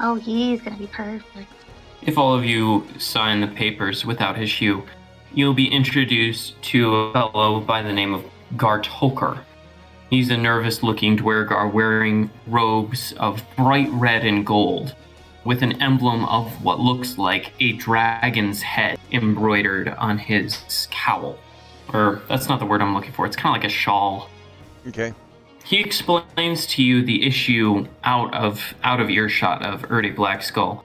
Oh, 0.00 0.14
he's 0.14 0.60
gonna 0.60 0.76
be 0.76 0.86
perfect. 0.86 1.52
If 2.02 2.16
all 2.16 2.34
of 2.34 2.44
you 2.44 2.86
sign 2.98 3.40
the 3.40 3.46
papers 3.46 4.06
without 4.06 4.38
issue, 4.38 4.82
you'll 5.34 5.54
be 5.54 5.68
introduced 5.68 6.60
to 6.62 6.94
a 6.94 7.12
fellow 7.12 7.60
by 7.60 7.82
the 7.82 7.92
name 7.92 8.14
of 8.14 8.24
Gartokkar. 8.56 9.40
He's 10.08 10.30
a 10.30 10.36
nervous 10.36 10.82
looking 10.82 11.16
Duergar 11.16 11.66
uh, 11.66 11.68
wearing 11.68 12.30
robes 12.48 13.12
of 13.12 13.42
bright 13.56 13.88
red 13.90 14.24
and 14.24 14.44
gold, 14.44 14.96
with 15.44 15.62
an 15.62 15.80
emblem 15.80 16.24
of 16.24 16.64
what 16.64 16.80
looks 16.80 17.16
like 17.16 17.52
a 17.60 17.74
dragon's 17.74 18.60
head 18.60 18.98
embroidered 19.12 19.88
on 19.90 20.18
his 20.18 20.88
cowl. 20.90 21.38
Or, 21.92 22.22
that's 22.28 22.48
not 22.48 22.60
the 22.60 22.66
word 22.66 22.82
I'm 22.82 22.94
looking 22.94 23.12
for, 23.12 23.26
it's 23.26 23.36
kind 23.36 23.54
of 23.54 23.62
like 23.62 23.70
a 23.70 23.74
shawl. 23.74 24.28
Okay. 24.88 25.12
He 25.64 25.80
explains 25.80 26.66
to 26.68 26.82
you 26.82 27.04
the 27.04 27.26
issue 27.26 27.86
out 28.02 28.32
of 28.34 28.74
out 28.82 29.00
of 29.00 29.10
earshot 29.10 29.64
of 29.64 29.82
Errde 29.82 30.16
Blackskull 30.16 30.82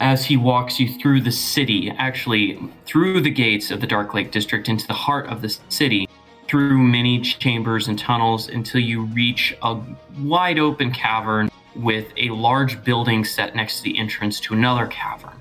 as 0.00 0.24
he 0.24 0.36
walks 0.36 0.80
you 0.80 0.88
through 0.98 1.20
the 1.20 1.30
city, 1.30 1.90
actually 1.90 2.58
through 2.86 3.20
the 3.20 3.30
gates 3.30 3.70
of 3.70 3.80
the 3.80 3.86
Dark 3.86 4.14
Lake 4.14 4.30
District 4.32 4.68
into 4.68 4.86
the 4.86 4.94
heart 4.94 5.26
of 5.26 5.42
the 5.42 5.56
city, 5.68 6.08
through 6.48 6.78
many 6.78 7.20
chambers 7.20 7.86
and 7.86 7.98
tunnels 7.98 8.48
until 8.48 8.80
you 8.80 9.02
reach 9.02 9.54
a 9.62 9.78
wide 10.20 10.58
open 10.58 10.90
cavern 10.90 11.50
with 11.76 12.12
a 12.16 12.30
large 12.30 12.82
building 12.82 13.24
set 13.24 13.54
next 13.54 13.78
to 13.78 13.82
the 13.84 13.96
entrance 13.98 14.40
to 14.40 14.54
another 14.54 14.86
cavern. 14.86 15.40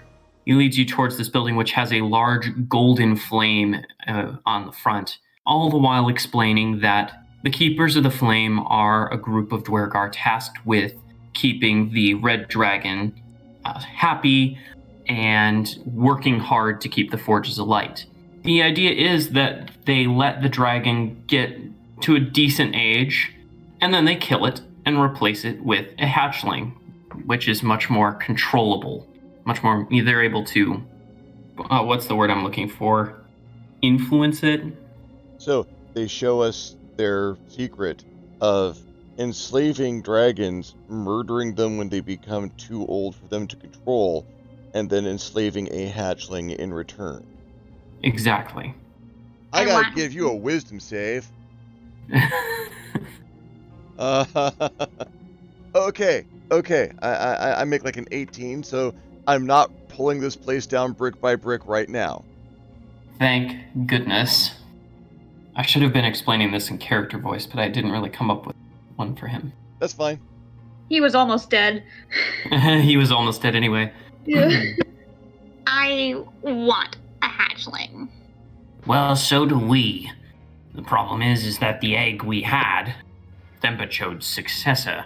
He 0.50 0.56
leads 0.56 0.80
you 0.80 0.86
towards 0.86 1.16
this 1.16 1.30
building, 1.30 1.58
which 1.58 1.74
has 1.74 1.94
a 1.94 2.02
large 2.02 2.68
golden 2.68 3.16
flame 3.16 3.86
uh, 4.08 4.32
on 4.48 4.66
the 4.66 4.72
front, 4.72 5.20
all 5.46 5.70
the 5.70 5.78
while 5.78 6.10
explaining 6.10 6.80
that 6.80 7.24
the 7.44 7.52
Keepers 7.52 7.96
of 7.96 8.02
the 8.02 8.10
Flame 8.10 8.60
are 8.62 9.14
a 9.14 9.18
group 9.18 9.52
of 9.52 9.64
Duergar 9.64 10.10
tasked 10.12 10.66
with 10.66 10.96
keeping 11.36 11.92
the 11.92 12.16
Red 12.16 12.48
Dragon 12.48 13.14
uh, 13.64 13.80
happy 13.80 14.58
and 15.08 15.78
working 15.86 16.40
hard 16.40 16.82
to 16.82 16.90
keep 16.90 17.12
the 17.12 17.20
forges 17.20 17.60
alight. 17.60 18.08
The 18.44 18.64
idea 18.64 18.90
is 18.90 19.30
that 19.34 19.70
they 19.86 20.08
let 20.08 20.42
the 20.42 20.50
dragon 20.50 21.26
get 21.28 21.60
to 22.02 22.16
a 22.16 22.20
decent 22.20 22.76
age 22.76 23.36
and 23.82 23.94
then 23.94 24.06
they 24.06 24.16
kill 24.16 24.48
it 24.48 24.62
and 24.84 24.98
replace 24.98 25.46
it 25.46 25.64
with 25.64 25.90
a 26.00 26.08
hatchling, 26.08 26.74
which 27.28 27.48
is 27.48 27.62
much 27.62 27.88
more 27.88 28.14
controllable. 28.14 29.06
Much 29.46 29.64
more, 29.64 29.88
they're 29.90 30.24
able 30.24 30.44
to, 30.46 30.84
uh, 31.70 31.84
what's 31.84 32.08
the 32.08 32.16
word 32.16 32.30
I'm 32.30 32.44
looking 32.44 32.70
for? 32.70 33.16
Influence 33.82 34.44
it? 34.44 34.62
So 35.38 35.66
they 35.94 36.08
show 36.08 36.42
us 36.42 36.76
their 36.98 37.38
secret 37.48 38.04
of 38.42 38.78
enslaving 39.18 40.02
dragons, 40.02 40.76
murdering 40.88 41.56
them 41.56 41.78
when 41.78 41.90
they 41.90 42.00
become 42.00 42.50
too 42.52 42.86
old 42.88 43.16
for 43.16 43.28
them 43.28 43.48
to 43.48 43.56
control, 43.56 44.26
and 44.74 44.90
then 44.90 45.06
enslaving 45.06 45.68
a 45.72 45.92
hatchling 45.92 46.56
in 46.56 46.74
return. 46.74 47.26
Exactly. 48.04 48.74
I 49.52 49.62
I 49.62 49.66
gotta 49.66 49.84
want- 49.86 49.96
give 49.96 50.14
you 50.14 50.30
a 50.30 50.36
wisdom 50.36 50.80
save. 50.80 51.28
Uh, 53.98 54.52
okay, 55.76 56.26
okay. 56.52 56.92
I, 57.02 57.10
I 57.10 57.62
I 57.62 57.64
make 57.64 57.84
like 57.84 57.98
an 57.98 58.08
18, 58.12 58.64
so 58.64 58.94
I'm 59.30 59.46
not 59.46 59.70
pulling 59.90 60.20
this 60.20 60.36
place 60.36 60.66
down 60.66 60.94
brick 60.94 61.22
by 61.22 61.36
brick 61.36 61.62
right 61.68 61.88
now. 61.88 62.26
Thank 63.20 63.62
goodness. 63.86 64.56
I 65.56 65.62
should 65.62 65.84
have 65.84 65.94
been 65.94 66.04
explaining 66.04 66.52
this 66.52 66.72
in 66.72 66.80
character 66.80 67.20
voice, 67.20 67.46
but 67.46 67.60
I 67.60 67.70
didn't 67.70 67.92
really 67.92 68.10
come 68.10 68.32
up 68.32 68.48
with 68.48 68.56
one 68.96 69.16
for 69.16 69.28
him. 69.28 69.54
That's 69.78 69.94
fine. 69.94 70.20
He 70.90 71.00
was 71.00 71.14
almost 71.14 71.52
dead. 71.52 71.84
he 72.50 72.98
was 72.98 73.12
almost 73.12 73.44
dead 73.44 73.56
anyway. 73.56 73.94
I 75.68 76.24
want 76.42 76.98
a 77.22 77.28
hatchling. 77.28 78.10
Well, 78.88 79.16
so 79.16 79.46
do 79.46 79.60
we. 79.60 80.12
The 80.74 80.82
problem 80.82 81.22
is, 81.22 81.46
is 81.46 81.60
that 81.60 81.82
the 81.82 81.96
egg 81.96 82.24
we 82.24 82.42
had, 82.42 82.96
Themberchaud's 83.62 84.26
successor, 84.26 85.06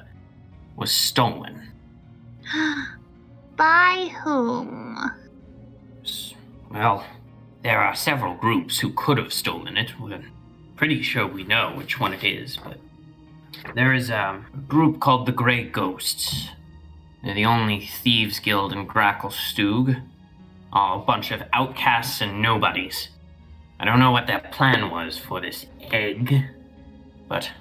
was 0.77 0.91
stolen. 0.93 1.73
By 3.55 4.11
whom? 4.23 4.97
Well, 6.71 7.05
there 7.61 7.79
are 7.79 7.95
several 7.95 8.33
groups 8.35 8.79
who 8.79 8.91
could 8.93 9.17
have 9.17 9.31
stolen 9.31 9.77
it. 9.77 9.99
We're 9.99 10.23
pretty 10.75 11.01
sure 11.03 11.27
we 11.27 11.43
know 11.43 11.73
which 11.75 11.99
one 11.99 12.13
it 12.13 12.23
is, 12.23 12.57
but 12.57 12.77
there 13.75 13.93
is 13.93 14.09
a 14.09 14.43
group 14.67 14.99
called 14.99 15.25
the 15.25 15.31
Grey 15.31 15.63
Ghosts. 15.63 16.49
They're 17.23 17.33
the 17.33 17.45
only 17.45 17.85
thieves 17.85 18.39
guild 18.39 18.73
in 18.73 18.87
Gracklstugh. 18.87 20.01
All 20.73 21.01
a 21.01 21.05
bunch 21.05 21.31
of 21.31 21.43
outcasts 21.53 22.21
and 22.21 22.41
nobodies. 22.41 23.09
I 23.79 23.85
don't 23.85 23.99
know 23.99 24.11
what 24.11 24.27
their 24.27 24.39
plan 24.39 24.89
was 24.89 25.17
for 25.17 25.39
this 25.39 25.67
egg, 25.91 26.43
but 27.27 27.51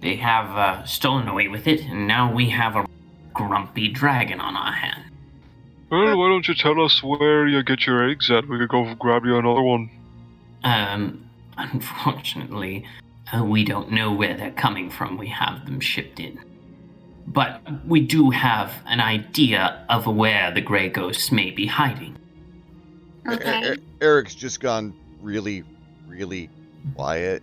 they 0.00 0.16
have 0.16 0.50
uh, 0.56 0.84
stolen 0.84 1.26
away 1.26 1.48
with 1.48 1.66
it, 1.66 1.82
and 1.82 2.06
now 2.06 2.32
we 2.32 2.50
have 2.50 2.76
a 2.76 2.86
grumpy 3.34 3.88
dragon 3.88 4.40
on 4.40 4.56
our 4.56 4.72
hand. 4.72 5.09
Well, 5.90 6.16
why 6.18 6.28
don't 6.28 6.46
you 6.46 6.54
tell 6.54 6.80
us 6.84 7.02
where 7.02 7.46
you 7.48 7.62
get 7.64 7.86
your 7.86 8.08
eggs 8.08 8.30
at? 8.30 8.48
We 8.48 8.58
could 8.58 8.68
go 8.68 8.94
grab 8.94 9.24
you 9.24 9.36
another 9.36 9.62
one. 9.62 9.90
Um, 10.62 11.28
unfortunately, 11.56 12.86
uh, 13.36 13.44
we 13.44 13.64
don't 13.64 13.90
know 13.90 14.12
where 14.12 14.36
they're 14.36 14.52
coming 14.52 14.90
from. 14.90 15.18
We 15.18 15.28
have 15.28 15.64
them 15.66 15.80
shipped 15.80 16.20
in. 16.20 16.38
But 17.26 17.60
we 17.86 18.00
do 18.00 18.30
have 18.30 18.72
an 18.86 19.00
idea 19.00 19.84
of 19.88 20.06
where 20.06 20.52
the 20.52 20.60
Grey 20.60 20.88
Ghosts 20.88 21.30
may 21.32 21.50
be 21.50 21.66
hiding. 21.66 22.16
E- 23.28 23.34
Okay. 23.34 23.74
E- 23.74 23.78
Eric's 24.00 24.34
just 24.34 24.60
gone 24.60 24.94
really, 25.20 25.62
really 26.08 26.48
quiet. 26.94 27.42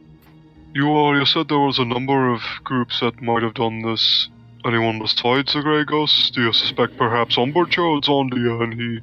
You, 0.74 0.90
uh, 0.98 1.14
you 1.20 1.26
said 1.26 1.48
there 1.50 1.60
was 1.60 1.80
a 1.80 1.86
number 1.86 2.34
of 2.34 2.42
groups 2.64 3.00
that 3.02 3.22
might 3.22 3.44
have 3.44 3.54
done 3.54 3.82
this. 3.82 4.30
Anyone 4.68 5.00
besides 5.00 5.54
the 5.54 5.62
Grey 5.62 5.86
Ghosts? 5.86 6.30
Do 6.30 6.44
you 6.44 6.52
suspect 6.52 6.98
perhaps 6.98 7.38
Themberchaud's 7.38 8.10
on 8.10 8.30
to 8.32 8.38
you 8.38 8.62
and 8.62 8.74
he 8.74 9.00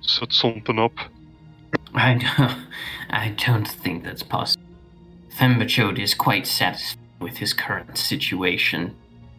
set 0.00 0.32
something 0.32 0.78
up? 0.78 0.94
I 1.94 2.14
don't, 2.14 2.58
I 3.10 3.34
don't 3.36 3.68
think 3.68 4.04
that's 4.04 4.22
possible. 4.22 4.64
Themberchaud 5.38 5.98
is 5.98 6.14
quite 6.14 6.46
satisfied 6.46 7.02
with 7.20 7.36
his 7.36 7.52
current 7.52 7.98
situation, 7.98 8.96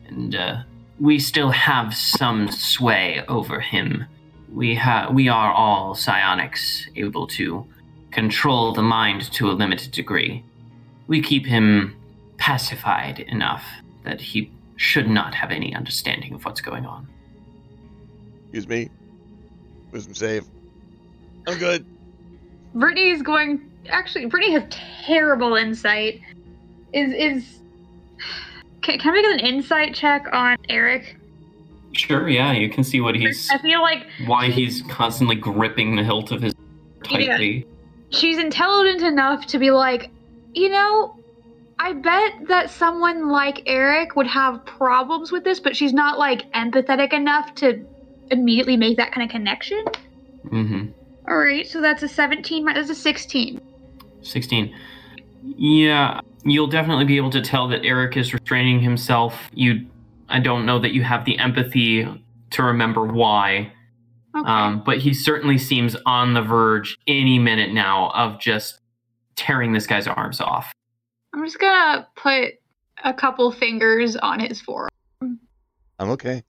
and 0.08 0.36
uh, 0.36 0.58
we 1.00 1.18
still 1.18 1.50
have 1.50 1.96
some 1.96 2.52
sway 2.52 3.24
over 3.28 3.60
him. 3.60 4.06
We 4.54 4.76
ha- 4.76 5.10
we 5.12 5.28
are 5.28 5.52
all 5.52 5.96
psionics, 5.96 6.88
able 6.96 7.26
to 7.28 7.66
control 8.12 8.74
the 8.74 8.84
mind 8.84 9.32
to 9.34 9.50
a 9.50 9.54
limited 9.54 9.92
degree. 9.92 10.44
We 11.08 11.22
keep 11.22 11.48
him 11.48 11.96
pacified 12.38 13.22
enough 13.22 13.64
that 14.04 14.22
he 14.22 14.52
should 14.78 15.10
not 15.10 15.34
have 15.34 15.52
any 15.52 15.76
understanding 15.76 16.34
of 16.34 16.46
what's 16.46 16.62
going 16.62 16.86
on. 16.86 17.08
Excuse 18.44 18.68
me. 18.68 18.90
Wisdom 19.92 20.14
save. 20.14 20.46
I'm 21.48 21.58
good. 21.58 21.86
Brittany's 22.74 23.22
going. 23.22 23.70
Actually, 23.90 24.26
Brittany 24.28 24.54
has 24.54 24.64
terrible 24.70 25.56
insight. 25.56 26.22
Is 26.94 27.14
is. 27.14 27.60
Can, 28.82 29.00
can 29.00 29.12
I 29.12 29.22
make 29.22 29.26
an 29.26 29.40
insight 29.40 29.96
check 29.96 30.28
on 30.32 30.58
Eric? 30.70 31.18
Sure, 31.94 32.30
yeah, 32.30 32.52
you 32.52 32.70
can 32.70 32.84
see 32.84 33.02
what 33.02 33.16
he's 33.16 33.50
I 33.50 33.58
feel 33.58 33.82
like 33.82 34.06
why 34.26 34.50
he's 34.50 34.84
constantly 34.84 35.36
gripping 35.36 35.96
the 35.96 36.04
hilt 36.04 36.32
of 36.32 36.42
his 36.42 36.54
tightly. 37.04 37.66
she's 38.12 38.38
intelligent 38.38 39.02
enough 39.02 39.48
to 39.48 39.58
be 39.58 39.72
like, 39.72 40.12
you 40.54 40.70
know, 40.70 41.18
I 41.80 41.94
bet 41.94 42.48
that 42.48 42.70
someone 42.70 43.30
like 43.30 43.62
Eric 43.66 44.16
would 44.16 44.28
have 44.28 44.66
problems 44.66 45.32
with 45.32 45.44
this, 45.44 45.60
but 45.60 45.76
she's 45.76 45.94
not 45.94 46.18
like 46.18 46.52
empathetic 46.54 47.14
enough 47.14 47.54
to 47.56 47.86
immediately 48.32 48.78
make 48.78 48.98
that 48.98 49.12
kind 49.12 49.24
of 49.24 49.32
connection. 49.32 49.84
Mm-hmm. 50.46 50.88
All 51.30 51.38
right, 51.38 51.68
so 51.68 51.82
that's 51.82 52.04
a 52.04 52.08
17. 52.08 52.66
That's 52.66 52.90
a 52.90 52.96
16. 52.96 53.62
16. 54.22 54.76
Yeah, 55.44 56.20
you'll 56.44 56.68
definitely 56.68 57.06
be 57.06 57.18
able 57.18 57.30
to 57.32 57.42
tell 57.42 57.68
that 57.68 57.86
Eric 57.86 58.18
is 58.18 58.34
restraining 58.34 58.80
himself. 58.80 59.50
You, 59.54 59.86
I 60.30 60.40
don't 60.40 60.66
know 60.66 60.80
that 60.80 60.94
you 60.94 61.04
have 61.04 61.26
the 61.26 61.38
empathy 61.38 62.08
to 62.52 62.64
remember 62.64 63.04
why, 63.06 63.72
Okay. 64.36 64.50
um, 64.50 64.84
but 64.86 65.00
he 65.00 65.14
certainly 65.14 65.58
seems 65.58 65.96
on 66.06 66.34
the 66.34 66.42
verge 66.42 66.98
any 67.08 67.40
minute 67.40 67.72
now 67.74 68.12
of 68.12 68.40
just 68.40 68.80
tearing 69.36 69.74
this 69.74 69.86
guy's 69.88 70.08
arms 70.08 70.42
off. 70.42 70.74
I'm 71.34 71.46
just 71.46 71.60
gonna 71.60 72.08
put 72.16 72.56
a 73.04 73.14
couple 73.14 73.52
fingers 73.52 74.16
on 74.16 74.40
his 74.40 74.62
forearm. 74.62 74.90
I'm 75.22 76.10
okay. 76.12 76.44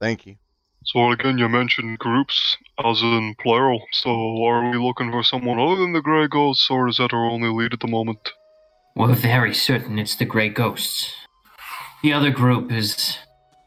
Thank 0.00 0.26
you. 0.26 0.36
So 0.84 1.10
again, 1.12 1.38
you 1.38 1.48
mentioned 1.48 1.98
groups 1.98 2.56
as 2.82 3.02
in 3.02 3.34
plural. 3.38 3.82
So 3.92 4.10
are 4.44 4.70
we 4.70 4.78
looking 4.78 5.10
for 5.10 5.22
someone 5.22 5.58
other 5.58 5.76
than 5.76 5.92
the 5.92 6.00
Grey 6.00 6.26
Ghosts, 6.26 6.70
or 6.70 6.88
is 6.88 6.96
that 6.96 7.12
our 7.12 7.26
only 7.26 7.48
lead 7.48 7.74
at 7.74 7.80
the 7.80 7.86
moment? 7.86 8.32
We're 8.96 9.14
very 9.14 9.54
certain 9.54 9.98
it's 9.98 10.16
the 10.16 10.24
Grey 10.24 10.48
Ghosts. 10.48 11.12
The 12.02 12.12
other 12.14 12.30
group 12.30 12.72
is, 12.72 13.18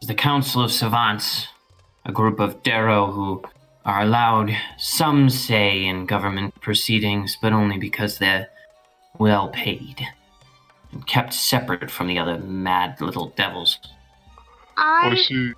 is 0.01 0.07
the 0.07 0.15
Council 0.15 0.63
of 0.63 0.71
Savants, 0.71 1.47
a 2.03 2.11
group 2.11 2.39
of 2.39 2.63
Derro 2.63 3.13
who 3.13 3.43
are 3.85 4.01
allowed 4.01 4.51
some 4.77 5.29
say 5.29 5.85
in 5.85 6.07
government 6.07 6.59
proceedings, 6.61 7.37
but 7.39 7.53
only 7.53 7.77
because 7.77 8.17
they're 8.17 8.49
well 9.19 9.49
paid 9.49 9.99
and 9.99 10.09
kept 11.07 11.33
separate 11.33 11.91
from 11.91 12.07
the 12.07 12.19
other 12.19 12.39
mad 12.39 12.99
little 13.01 13.29
devils. 13.35 13.79
I 14.77 15.09
oh, 15.11 15.15
I. 15.15 15.53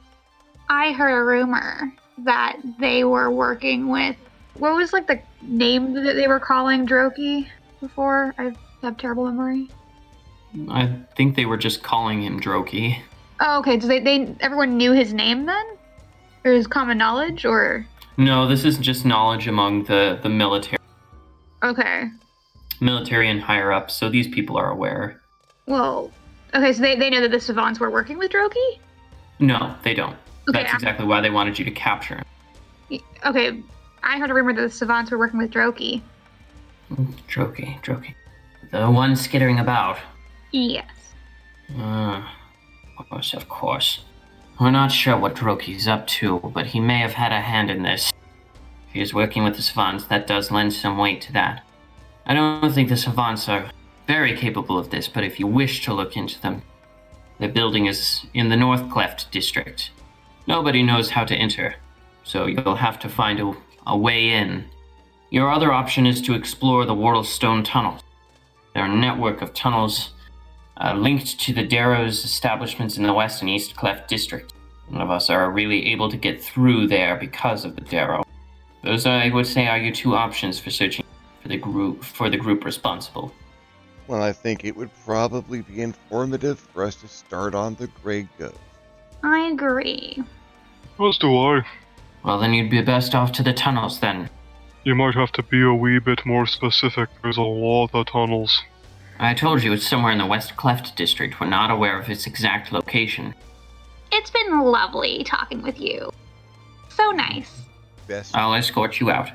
I 0.68 0.92
heard 0.94 1.18
a 1.18 1.24
rumor 1.24 1.94
that 2.20 2.58
they 2.80 3.04
were 3.04 3.30
working 3.30 3.90
with 3.90 4.16
what 4.58 4.74
was 4.76 4.94
like 4.94 5.08
the 5.08 5.20
name 5.42 5.94
that 5.94 6.14
they 6.14 6.28
were 6.28 6.40
calling 6.40 6.88
Droki 6.88 7.48
before? 7.82 8.34
I 8.38 8.54
have 8.82 8.98
terrible 8.98 9.26
memory. 9.26 9.70
I 10.70 10.94
think 11.16 11.36
they 11.36 11.46
were 11.46 11.58
just 11.58 11.84
calling 11.84 12.24
him 12.24 12.40
Droki. 12.40 13.00
Oh, 13.42 13.60
okay. 13.60 13.80
So 13.80 13.88
they, 13.88 14.00
they 14.00 14.34
everyone 14.40 14.78
knew 14.78 14.94
his 14.94 15.14
name 15.14 15.46
then? 15.46 15.66
Or 16.46 16.52
his 16.52 16.68
common 16.68 16.98
knowledge 16.98 17.46
or 17.46 17.86
No, 18.18 18.48
this 18.48 18.64
is 18.64 18.78
just 18.78 19.06
knowledge 19.06 19.48
among 19.48 19.84
the, 19.86 20.20
the 20.24 20.30
military 20.30 20.78
Okay. 21.64 22.06
military 22.80 23.30
and 23.30 23.42
higher 23.42 23.72
up, 23.72 23.90
so 23.90 24.10
these 24.10 24.28
people 24.28 24.56
are 24.56 24.70
aware. 24.70 25.22
Well 25.68 26.12
okay, 26.56 26.74
so 26.74 26.82
they, 26.82 26.96
they 26.96 27.10
know 27.10 27.22
that 27.22 27.32
the 27.32 27.40
savants 27.40 27.80
were 27.80 27.90
working 27.90 28.18
with 28.18 28.32
Droki? 28.32 28.80
No, 29.40 29.76
they 29.84 29.94
don't. 29.94 30.16
Okay, 30.50 30.64
That's 30.64 30.74
exactly 30.76 31.06
why 31.06 31.22
they 31.22 31.30
wanted 31.30 31.60
you 31.60 31.66
to 31.66 31.72
capture 31.72 32.16
him. 32.90 33.02
Okay. 33.26 33.62
I 34.04 34.20
heard 34.20 34.30
a 34.30 34.34
rumor 34.34 34.54
that 34.54 34.62
the 34.62 34.70
savants 34.70 35.12
were 35.12 35.18
working 35.18 35.40
with 35.40 35.52
Droki. 35.52 36.02
Droki, 37.28 37.82
Droki. 37.82 38.14
The 38.72 38.90
one 38.90 39.16
skittering 39.16 39.60
about. 39.60 39.98
Yes. 40.52 40.86
Uh, 41.76 42.24
of 43.00 43.10
course, 43.10 43.34
of 43.34 43.50
course. 43.50 44.06
We're 44.60 44.72
not 44.72 44.92
sure 44.92 45.18
what 45.18 45.36
Droki's 45.36 45.88
up 45.88 46.08
to, 46.08 46.40
but 46.54 46.68
he 46.68 46.80
may 46.80 47.00
have 47.00 47.14
had 47.14 47.32
a 47.32 47.42
hand 47.42 47.70
in 47.70 47.82
this. 47.82 48.14
If 48.88 48.94
he 48.94 49.02
is 49.02 49.14
working 49.14 49.44
with 49.44 49.56
the 49.56 49.62
Savants, 49.62 50.06
that 50.06 50.28
does 50.28 50.52
lend 50.52 50.72
some 50.72 50.98
weight 50.98 51.22
to 51.22 51.34
that. 51.34 51.64
I 52.26 52.36
don't 52.36 52.72
think 52.72 52.90
the 52.90 52.96
Savants 52.96 53.50
are 53.50 53.70
very 54.08 54.36
capable 54.36 54.78
of 54.78 54.90
this, 54.90 55.08
but 55.08 55.24
if 55.24 55.40
you 55.40 55.48
wish 55.48 55.84
to 55.86 55.94
look 55.94 56.16
into 56.16 56.40
them, 56.42 56.62
the 57.40 57.48
building 57.48 57.88
is 57.88 58.26
in 58.34 58.50
the 58.50 58.56
North 58.56 58.90
Cleft 58.90 59.32
district. 59.32 59.92
Nobody 60.48 60.84
knows 60.84 61.10
how 61.10 61.26
to 61.26 61.36
enter, 61.36 61.76
so 62.24 62.46
you'll 62.46 62.76
have 62.76 63.00
to 63.00 63.10
find 63.10 63.40
a, 63.40 63.54
a 63.88 63.98
way 63.98 64.30
in. 64.30 64.66
Your 65.32 65.52
other 65.52 65.72
option 65.72 66.06
is 66.06 66.22
to 66.22 66.34
explore 66.34 66.86
the 66.86 66.94
Whorlstone 66.94 67.64
tunnels. 67.64 68.02
They're 68.74 68.86
a 68.86 68.96
network 68.96 69.42
of 69.42 69.54
tunnels 69.54 70.12
uh, 70.78 70.94
linked 70.94 71.40
to 71.40 71.54
the 71.54 71.66
Derro's 71.66 72.24
establishments 72.24 72.98
in 72.98 73.04
the 73.04 73.14
West 73.14 73.42
and 73.42 73.50
East 73.50 73.76
Cleft 73.76 74.08
district. 74.08 74.54
None 74.90 75.02
of 75.02 75.10
us 75.10 75.30
are 75.30 75.50
really 75.50 75.88
able 75.88 76.10
to 76.12 76.18
get 76.18 76.44
through 76.44 76.88
there 76.88 77.16
because 77.16 77.66
of 77.66 77.76
the 77.76 77.82
Derro. 77.82 78.24
Those, 78.84 79.06
I 79.06 79.30
would 79.30 79.48
say, 79.48 79.68
are 79.68 79.80
your 79.80 79.94
two 79.94 80.16
options 80.16 80.60
for 80.60 80.70
searching 80.70 81.06
for 81.42 81.48
the 81.48 81.58
group 81.58 82.04
for 82.04 82.30
the 82.30 82.38
group 82.38 82.64
responsible. 82.66 83.34
Well, 84.08 84.22
I 84.22 84.34
think 84.34 84.64
it 84.64 84.76
would 84.76 84.92
probably 85.04 85.62
be 85.62 85.82
informative 85.82 86.60
for 86.60 86.84
us 86.84 86.96
to 86.96 87.08
start 87.08 87.56
on 87.56 87.76
the 87.76 87.88
Grey 87.88 88.28
Ghost. 88.38 88.56
I 89.24 89.48
agree. 89.48 90.24
As 91.00 91.18
do 91.18 91.36
I. 91.36 91.66
Well, 92.24 92.40
then 92.40 92.54
you'd 92.54 92.70
be 92.70 92.82
best 92.82 93.16
off 93.16 93.32
to 93.34 93.44
the 93.44 93.54
tunnels 93.54 94.00
then. 94.00 94.30
You 94.84 94.94
might 94.94 95.16
have 95.16 95.32
to 95.34 95.44
be 95.44 95.64
a 95.64 95.74
wee 95.74 95.98
bit 95.98 96.24
more 96.26 96.46
specific. 96.46 97.10
There's 97.24 97.38
a 97.38 97.42
lot 97.42 97.90
of 97.94 98.06
tunnels. 98.06 98.62
I 99.18 99.34
told 99.34 99.64
you 99.64 99.74
it's 99.74 99.88
somewhere 99.88 100.12
in 100.12 100.20
the 100.20 100.26
West 100.26 100.56
Cleft 100.56 100.96
district. 100.96 101.40
We're 101.40 101.48
not 101.48 101.72
aware 101.72 102.00
of 102.00 102.10
its 102.10 102.28
exact 102.28 102.72
location. 102.72 103.34
It's 104.12 104.30
been 104.30 104.60
lovely 104.60 105.24
talking 105.24 105.64
with 105.64 105.80
you. 105.80 106.12
So 106.90 107.12
nice. 107.12 107.62
Best. 108.08 108.36
I'll 108.36 108.54
escort 108.54 109.00
you 109.00 109.10
out. 109.10 109.32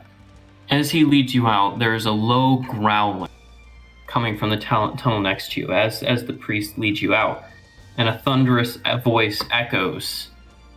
As 0.70 0.92
he 0.92 1.04
leads 1.04 1.34
you 1.34 1.48
out, 1.48 1.80
there 1.80 1.94
is 1.94 2.06
a 2.06 2.12
low 2.12 2.58
growling 2.58 3.30
coming 4.10 4.36
from 4.36 4.50
the 4.50 4.56
tul- 4.56 4.96
tunnel 4.96 5.20
next 5.20 5.52
to 5.52 5.60
you 5.60 5.72
as, 5.72 6.02
as 6.02 6.24
the 6.24 6.32
priest 6.32 6.76
leads 6.76 7.00
you 7.00 7.14
out. 7.14 7.44
And 7.96 8.08
a 8.08 8.18
thunderous 8.18 8.78
voice 9.04 9.42
echoes. 9.52 10.28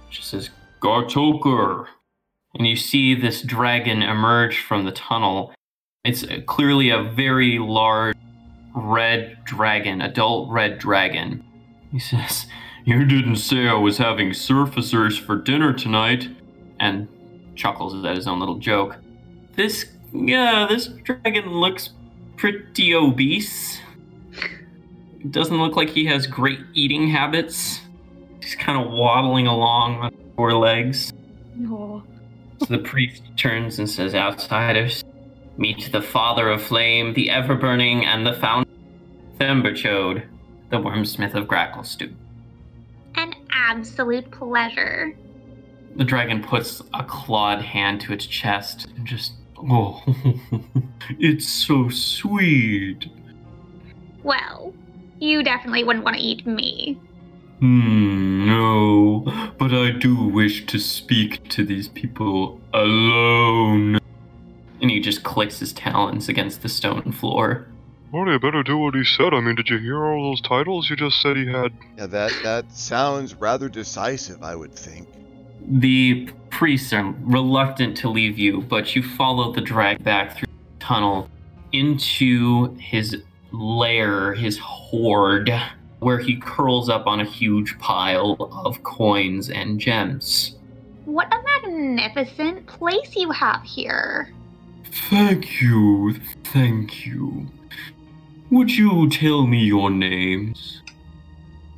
She 0.10 0.22
says, 0.22 0.52
Gartokkar! 0.82 1.88
And 2.54 2.68
you 2.68 2.76
see 2.76 3.16
this 3.16 3.42
dragon 3.42 4.04
emerge 4.04 4.60
from 4.60 4.86
the 4.86 4.92
tunnel. 4.92 5.54
It's 6.06 6.24
clearly 6.46 6.90
a 6.90 7.02
very 7.02 7.58
large 7.58 8.16
red 8.76 9.38
dragon, 9.46 10.02
adult 10.02 10.52
red 10.52 10.78
dragon. 10.78 11.44
He 11.92 12.00
says, 12.00 12.46
You 12.86 13.06
didn't 13.06 13.38
say 13.38 13.68
I 13.68 13.74
was 13.74 13.98
having 13.98 14.34
surfacers 14.34 15.18
for 15.18 15.36
dinner 15.36 15.74
tonight. 15.74 16.30
And 16.80 17.08
chuckles 17.56 18.04
at 18.04 18.16
his 18.16 18.28
own 18.28 18.40
little 18.40 18.58
joke. 18.60 18.98
This, 19.56 19.86
yeah, 20.12 20.68
this 20.70 20.88
dragon 20.88 21.50
looks 21.50 21.92
pretty 22.44 22.94
obese. 22.94 23.80
Doesn't 25.32 25.58
look 25.58 25.78
like 25.78 25.90
he 25.90 26.04
has 26.08 26.28
great 26.28 26.60
eating 26.74 27.08
habits. 27.08 27.80
He's 28.42 28.54
kind 28.56 28.86
of 28.86 28.92
waddling 28.92 29.48
along 29.48 29.96
on 30.00 30.14
four 30.36 30.54
legs. 30.54 31.14
No. 31.56 32.04
So 32.60 32.66
the 32.66 32.80
priest 32.80 33.24
turns 33.38 33.80
and 33.80 33.90
says, 33.90 34.14
Outsiders, 34.14 35.06
meet 35.56 35.90
the 35.94 36.02
father 36.02 36.50
of 36.50 36.62
flame, 36.62 37.14
the 37.14 37.30
ever 37.30 37.56
burning, 37.56 38.06
and 38.06 38.28
the 38.28 38.34
founder 38.34 38.70
Themberchaud, 39.40 40.26
the 40.70 40.78
wormsmith 40.82 41.36
of 41.36 41.48
Gracklstugh. 41.48 42.14
An 43.16 43.36
absolute 43.52 44.30
pleasure. 44.32 45.16
The 45.96 46.04
dragon 46.04 46.44
puts 46.44 46.82
a 46.94 47.06
clawed 47.06 47.62
hand 47.62 48.02
to 48.02 48.12
its 48.12 48.26
chest 48.26 48.88
and 48.98 49.08
just, 49.08 49.32
oh, 49.70 50.04
it's 51.20 51.48
so 51.48 51.90
sweet. 51.90 53.08
Well, 54.24 54.74
you 55.20 55.44
definitely 55.44 55.84
wouldn't 55.84 56.06
want 56.06 56.18
to 56.18 56.22
eat 56.22 56.46
me. 56.46 57.00
Hmm, 57.60 58.46
no, 58.46 59.52
but 59.58 59.74
I 59.74 59.92
do 59.92 60.16
wish 60.16 60.66
to 60.66 60.80
speak 60.80 61.48
to 61.50 61.64
these 61.64 61.88
people 61.88 62.60
alone. 62.74 64.00
And 64.82 64.92
he 64.92 65.00
just 65.00 65.24
clicks 65.24 65.60
his 65.60 65.72
talons 65.72 66.28
against 66.28 66.62
the 66.62 66.70
stone 66.70 67.14
floor. 67.14 67.68
Well, 68.12 68.28
you 68.28 68.38
better 68.38 68.64
do 68.64 68.78
what 68.78 68.94
he 68.96 69.04
said. 69.04 69.34
I 69.34 69.40
mean, 69.40 69.56
did 69.56 69.70
you 69.70 69.78
hear 69.80 70.04
all 70.04 70.30
those 70.30 70.42
titles 70.42 70.90
you 70.90 70.96
just 70.96 71.22
said 71.22 71.38
he 71.38 71.48
had? 71.48 71.72
Yeah, 71.98 72.06
that 72.08 72.32
that 72.44 72.72
sounds 72.72 73.34
rather 73.34 73.70
decisive, 73.70 74.44
I 74.44 74.56
would 74.56 74.74
think. 74.76 75.08
The 75.66 76.30
priests 76.64 76.94
are 76.94 77.14
reluctant 77.24 77.98
to 77.98 78.08
leave 78.08 78.40
you, 78.40 78.62
but 78.62 78.96
you 78.96 79.04
follow 79.04 79.52
the 79.52 79.60
drag 79.60 80.02
back 80.02 80.38
through 80.38 80.48
the 80.48 80.80
tunnel 80.80 81.30
into 81.74 82.74
his 82.76 83.22
lair, 83.52 84.34
his 84.34 84.58
hoard, 84.60 85.54
where 86.00 86.20
he 86.20 86.38
curls 86.38 86.88
up 86.88 87.06
on 87.06 87.20
a 87.20 87.26
huge 87.26 87.78
pile 87.80 88.38
of 88.66 88.82
coins 88.84 89.50
and 89.50 89.78
gems. 89.78 90.56
What 91.04 91.28
a 91.34 91.44
magnificent 91.68 92.66
place 92.66 93.14
you 93.14 93.30
have 93.32 93.62
here. 93.64 94.34
Thank 95.10 95.62
you, 95.62 96.14
thank 96.46 97.06
you. 97.06 97.46
Would 98.52 98.72
you 98.72 99.10
tell 99.10 99.46
me 99.46 99.66
your 99.66 99.90
names? 99.90 100.82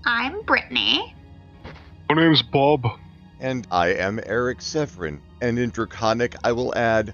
I'm 0.05 0.43
Brittany. 0.43 1.15
My 2.07 2.21
name's 2.21 2.43
Bob. 2.43 2.99
And 3.39 3.67
I 3.71 3.87
am 3.89 4.19
Eric 4.25 4.61
Severin, 4.61 5.21
and 5.41 5.59
in 5.59 5.69
Draconic 5.69 6.35
I 6.43 6.51
will 6.51 6.75
add, 6.75 7.13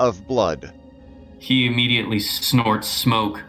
of 0.00 0.26
blood. 0.26 0.72
He 1.38 1.66
immediately 1.66 2.18
snorts 2.20 2.88
smoke 2.88 3.42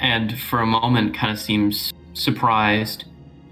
and 0.00 0.38
for 0.38 0.60
a 0.60 0.66
moment 0.66 1.14
kind 1.16 1.32
of 1.32 1.40
seems 1.40 1.92
surprised 2.14 3.04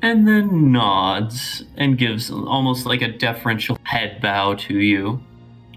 and 0.03 0.27
then 0.29 0.71
nods 0.71 1.65
and 1.77 1.99
gives 1.99 2.31
almost 2.31 2.87
like 2.87 3.03
a 3.03 3.09
deferential 3.09 3.79
head 3.85 4.21
bow 4.21 4.55
to 4.55 4.79
you. 4.79 5.21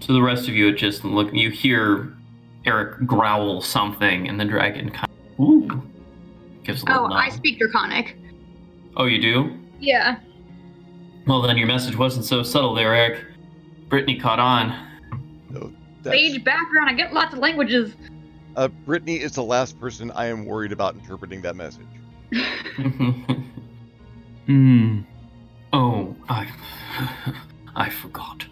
To 0.02 0.12
the 0.12 0.22
rest 0.22 0.48
of 0.48 0.54
you, 0.54 0.68
it 0.68 0.74
just 0.76 1.04
look. 1.04 1.32
You 1.32 1.50
hear 1.50 2.14
Eric 2.64 3.06
growl 3.06 3.60
something, 3.60 4.28
and 4.28 4.38
the 4.38 4.44
dragon 4.44 4.90
kind 4.90 5.08
of 5.38 5.40
ooh 5.44 5.82
gives 6.62 6.82
a 6.82 6.86
little 6.86 7.04
Oh, 7.04 7.08
nod. 7.08 7.16
I 7.16 7.28
speak 7.30 7.58
Draconic. 7.58 8.16
oh, 8.96 9.06
you 9.06 9.20
do? 9.20 9.58
Yeah. 9.78 10.18
Well, 11.26 11.42
then 11.42 11.56
your 11.56 11.66
message 11.66 11.96
wasn't 11.96 12.24
so 12.24 12.42
subtle 12.42 12.74
there, 12.74 12.94
Eric. 12.94 13.24
Brittany 13.88 14.18
caught 14.18 14.38
on. 14.38 14.88
So 15.52 15.72
that's, 16.02 16.16
Sage 16.16 16.42
background, 16.44 16.88
I 16.90 16.94
get 16.94 17.12
lots 17.12 17.32
of 17.34 17.40
languages. 17.40 17.94
uh, 18.56 18.68
Brittany 18.68 19.16
is 19.16 19.32
the 19.32 19.42
last 19.42 19.78
person 19.80 20.10
I 20.12 20.26
am 20.26 20.44
worried 20.46 20.72
about 20.72 20.94
interpreting 20.94 21.42
that 21.42 21.56
message. 21.56 21.86
Hmm. 24.46 25.02
Oh, 25.72 26.16
I. 26.28 26.48
I 27.76 27.88
forgot. 27.88 28.44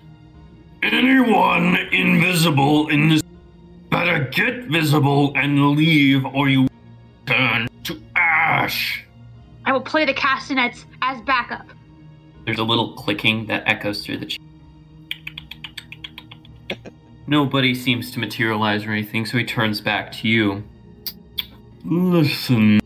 Anyone 0.82 1.76
invisible 1.90 2.88
in 2.88 3.08
this 3.08 3.22
better 3.90 4.24
get 4.30 4.64
visible 4.66 5.32
and 5.34 5.70
leave 5.72 6.24
or 6.26 6.48
you 6.48 6.68
turn 7.26 7.66
to 7.84 8.00
ash. 8.14 9.04
I 9.64 9.72
will 9.72 9.80
play 9.80 10.04
the 10.04 10.14
castanets 10.14 10.86
as 11.02 11.20
backup. 11.22 11.66
There's 12.48 12.58
a 12.58 12.64
little 12.64 12.94
clicking 12.94 13.44
that 13.48 13.64
echoes 13.66 14.02
through 14.02 14.16
the 14.20 14.24
ch- 14.24 14.38
Nobody 17.26 17.74
seems 17.74 18.10
to 18.12 18.18
materialize 18.18 18.86
or 18.86 18.90
anything, 18.90 19.26
so 19.26 19.36
he 19.36 19.44
turns 19.44 19.82
back 19.82 20.10
to 20.12 20.28
you. 20.28 20.64
Listen, 21.84 22.80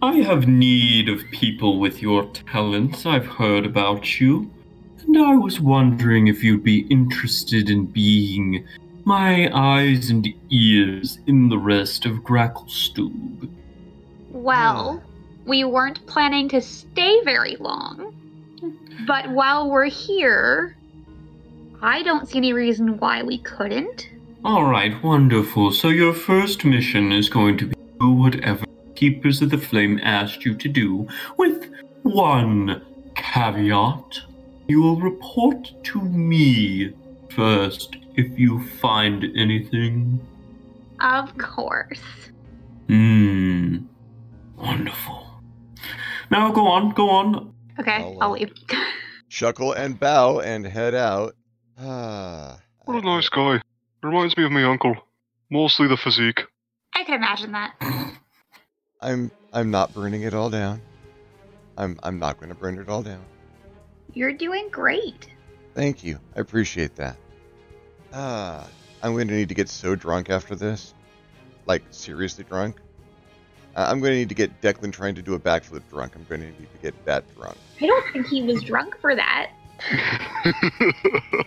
I 0.00 0.14
have 0.20 0.48
need 0.48 1.10
of 1.10 1.20
people 1.30 1.78
with 1.78 2.00
your 2.00 2.24
talents. 2.50 3.04
I've 3.04 3.26
heard 3.26 3.66
about 3.66 4.18
you. 4.18 4.50
And 5.02 5.18
I 5.18 5.36
was 5.36 5.60
wondering 5.60 6.28
if 6.28 6.42
you'd 6.42 6.64
be 6.64 6.86
interested 6.88 7.68
in 7.68 7.84
being 7.84 8.66
my 9.04 9.50
eyes 9.52 10.08
and 10.08 10.26
ears 10.48 11.18
in 11.26 11.50
the 11.50 11.58
rest 11.58 12.06
of 12.06 12.24
Gracklstugh. 12.24 13.50
Well, 14.30 15.02
we 15.44 15.64
weren't 15.64 16.06
planning 16.06 16.48
to 16.48 16.62
stay 16.62 17.20
very 17.24 17.56
long. 17.56 18.14
But 19.06 19.30
while 19.30 19.70
we're 19.70 19.84
here, 19.84 20.76
I 21.82 22.02
don't 22.02 22.28
see 22.28 22.38
any 22.38 22.52
reason 22.52 22.98
why 22.98 23.22
we 23.22 23.38
couldn't. 23.38 24.08
Alright, 24.44 25.02
wonderful. 25.02 25.72
So 25.72 25.88
your 25.88 26.14
first 26.14 26.64
mission 26.64 27.12
is 27.12 27.28
going 27.28 27.58
to 27.58 27.66
be 27.66 27.76
do 28.00 28.10
whatever 28.10 28.64
Keepers 28.94 29.42
of 29.42 29.50
the 29.50 29.58
Flame 29.58 30.00
asked 30.02 30.44
you 30.44 30.54
to 30.54 30.68
do, 30.68 31.06
with 31.36 31.70
one 32.02 32.82
caveat. 33.14 34.20
You 34.68 34.80
will 34.80 35.00
report 35.00 35.72
to 35.84 36.00
me 36.00 36.94
first 37.30 37.96
if 38.14 38.38
you 38.38 38.66
find 38.66 39.24
anything. 39.36 40.20
Of 41.00 41.36
course. 41.36 42.00
Hmm. 42.88 43.78
Wonderful. 44.56 45.26
Now 46.30 46.50
go 46.50 46.66
on, 46.66 46.90
go 46.90 47.10
on. 47.10 47.52
Okay, 47.78 47.92
I'll, 47.92 48.18
I'll 48.20 48.30
uh, 48.32 48.34
leave. 48.34 48.52
Chuckle 49.28 49.72
and 49.72 49.98
bow 49.98 50.40
and 50.40 50.66
head 50.66 50.94
out. 50.94 51.34
Ah. 51.78 52.58
What 52.86 53.02
a 53.02 53.06
nice 53.06 53.28
guy. 53.28 53.60
Reminds 54.02 54.34
me 54.34 54.44
of 54.44 54.50
my 54.52 54.64
uncle. 54.64 54.96
Mostly 55.50 55.88
the 55.88 55.98
physique. 55.98 56.44
I 56.94 57.04
can 57.04 57.16
imagine 57.16 57.52
that. 57.52 57.74
I'm 59.02 59.30
I'm 59.52 59.70
not 59.70 59.92
burning 59.92 60.22
it 60.22 60.32
all 60.32 60.48
down. 60.48 60.80
I'm 61.76 61.98
I'm 62.02 62.18
not 62.18 62.38
going 62.38 62.48
to 62.48 62.54
burn 62.54 62.78
it 62.78 62.88
all 62.88 63.02
down. 63.02 63.22
You're 64.14 64.32
doing 64.32 64.68
great. 64.70 65.28
Thank 65.74 66.02
you. 66.02 66.18
I 66.34 66.40
appreciate 66.40 66.96
that. 66.96 67.18
Ah, 68.12 68.66
I'm 69.02 69.12
going 69.12 69.28
to 69.28 69.34
need 69.34 69.50
to 69.50 69.54
get 69.54 69.68
so 69.68 69.94
drunk 69.94 70.30
after 70.30 70.54
this. 70.54 70.94
Like 71.66 71.82
seriously 71.90 72.44
drunk. 72.44 72.76
I- 73.76 73.90
I'm 73.90 74.00
going 74.00 74.12
to 74.12 74.16
need 74.18 74.28
to 74.30 74.34
get 74.34 74.60
Declan 74.60 74.92
trying 74.92 75.14
to 75.14 75.22
do 75.22 75.34
a 75.34 75.38
backflip 75.38 75.82
drunk. 75.90 76.16
I'm 76.16 76.24
going 76.28 76.40
to 76.40 76.46
need 76.48 76.56
to 76.72 76.78
get 76.82 77.04
that 77.04 77.22
drunk. 77.36 77.56
I 77.80 77.86
don't 77.86 78.12
think 78.12 78.26
he 78.26 78.42
was 78.42 78.62
drunk 78.62 78.96
for 79.00 79.14
that. 79.14 79.50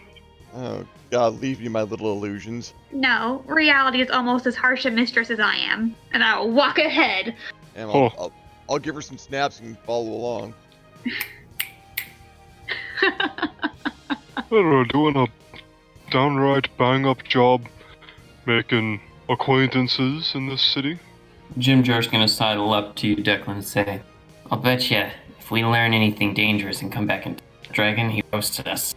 Oh 0.52 0.84
God, 1.12 1.40
leave 1.42 1.60
me 1.60 1.68
my 1.70 1.84
little 1.84 2.12
illusions. 2.12 2.74
No, 2.92 3.44
reality 3.46 4.02
is 4.02 4.10
almost 4.10 4.48
as 4.48 4.56
harsh 4.56 4.84
a 4.86 4.90
mistress 4.90 5.30
as 5.30 5.40
I 5.40 5.54
am, 5.58 5.96
and 6.12 6.24
I 6.24 6.40
will 6.40 6.50
walk 6.50 6.80
ahead. 6.80 7.36
And 7.76 7.88
Oh. 7.92 8.06
I'll, 8.06 8.14
I'll, 8.20 8.32
I'll 8.68 8.80
give 8.80 8.96
her 8.96 9.02
some 9.04 9.20
snaps 9.20 9.60
and 9.60 9.78
follow 9.86 10.10
along. 10.12 10.56
They're 14.50 14.84
doing 14.86 15.16
a 15.18 15.28
downright 16.10 16.76
bang 16.80 17.06
up 17.06 17.24
job 17.24 17.68
making 18.48 19.00
acquaintances 19.30 20.32
in 20.34 20.50
this 20.50 20.64
city. 20.64 21.00
Jimjar's 21.58 22.08
gonna 22.08 22.28
sidle 22.28 22.74
up 22.74 22.96
to 22.98 23.08
you, 23.08 23.16
Declan, 23.18 23.48
and 23.56 23.66
say, 23.66 24.02
I'll 24.52 24.60
bet 24.60 24.90
you 24.92 25.06
if 25.40 25.52
we 25.52 25.66
learn 25.66 25.94
anything 25.94 26.34
dangerous 26.34 26.82
and 26.82 26.92
come 26.92 27.08
back 27.08 27.26
into 27.26 27.44
the 27.68 27.74
dragon, 27.74 28.10
he 28.10 28.24
roasted 28.32 28.68
us. 28.68 28.94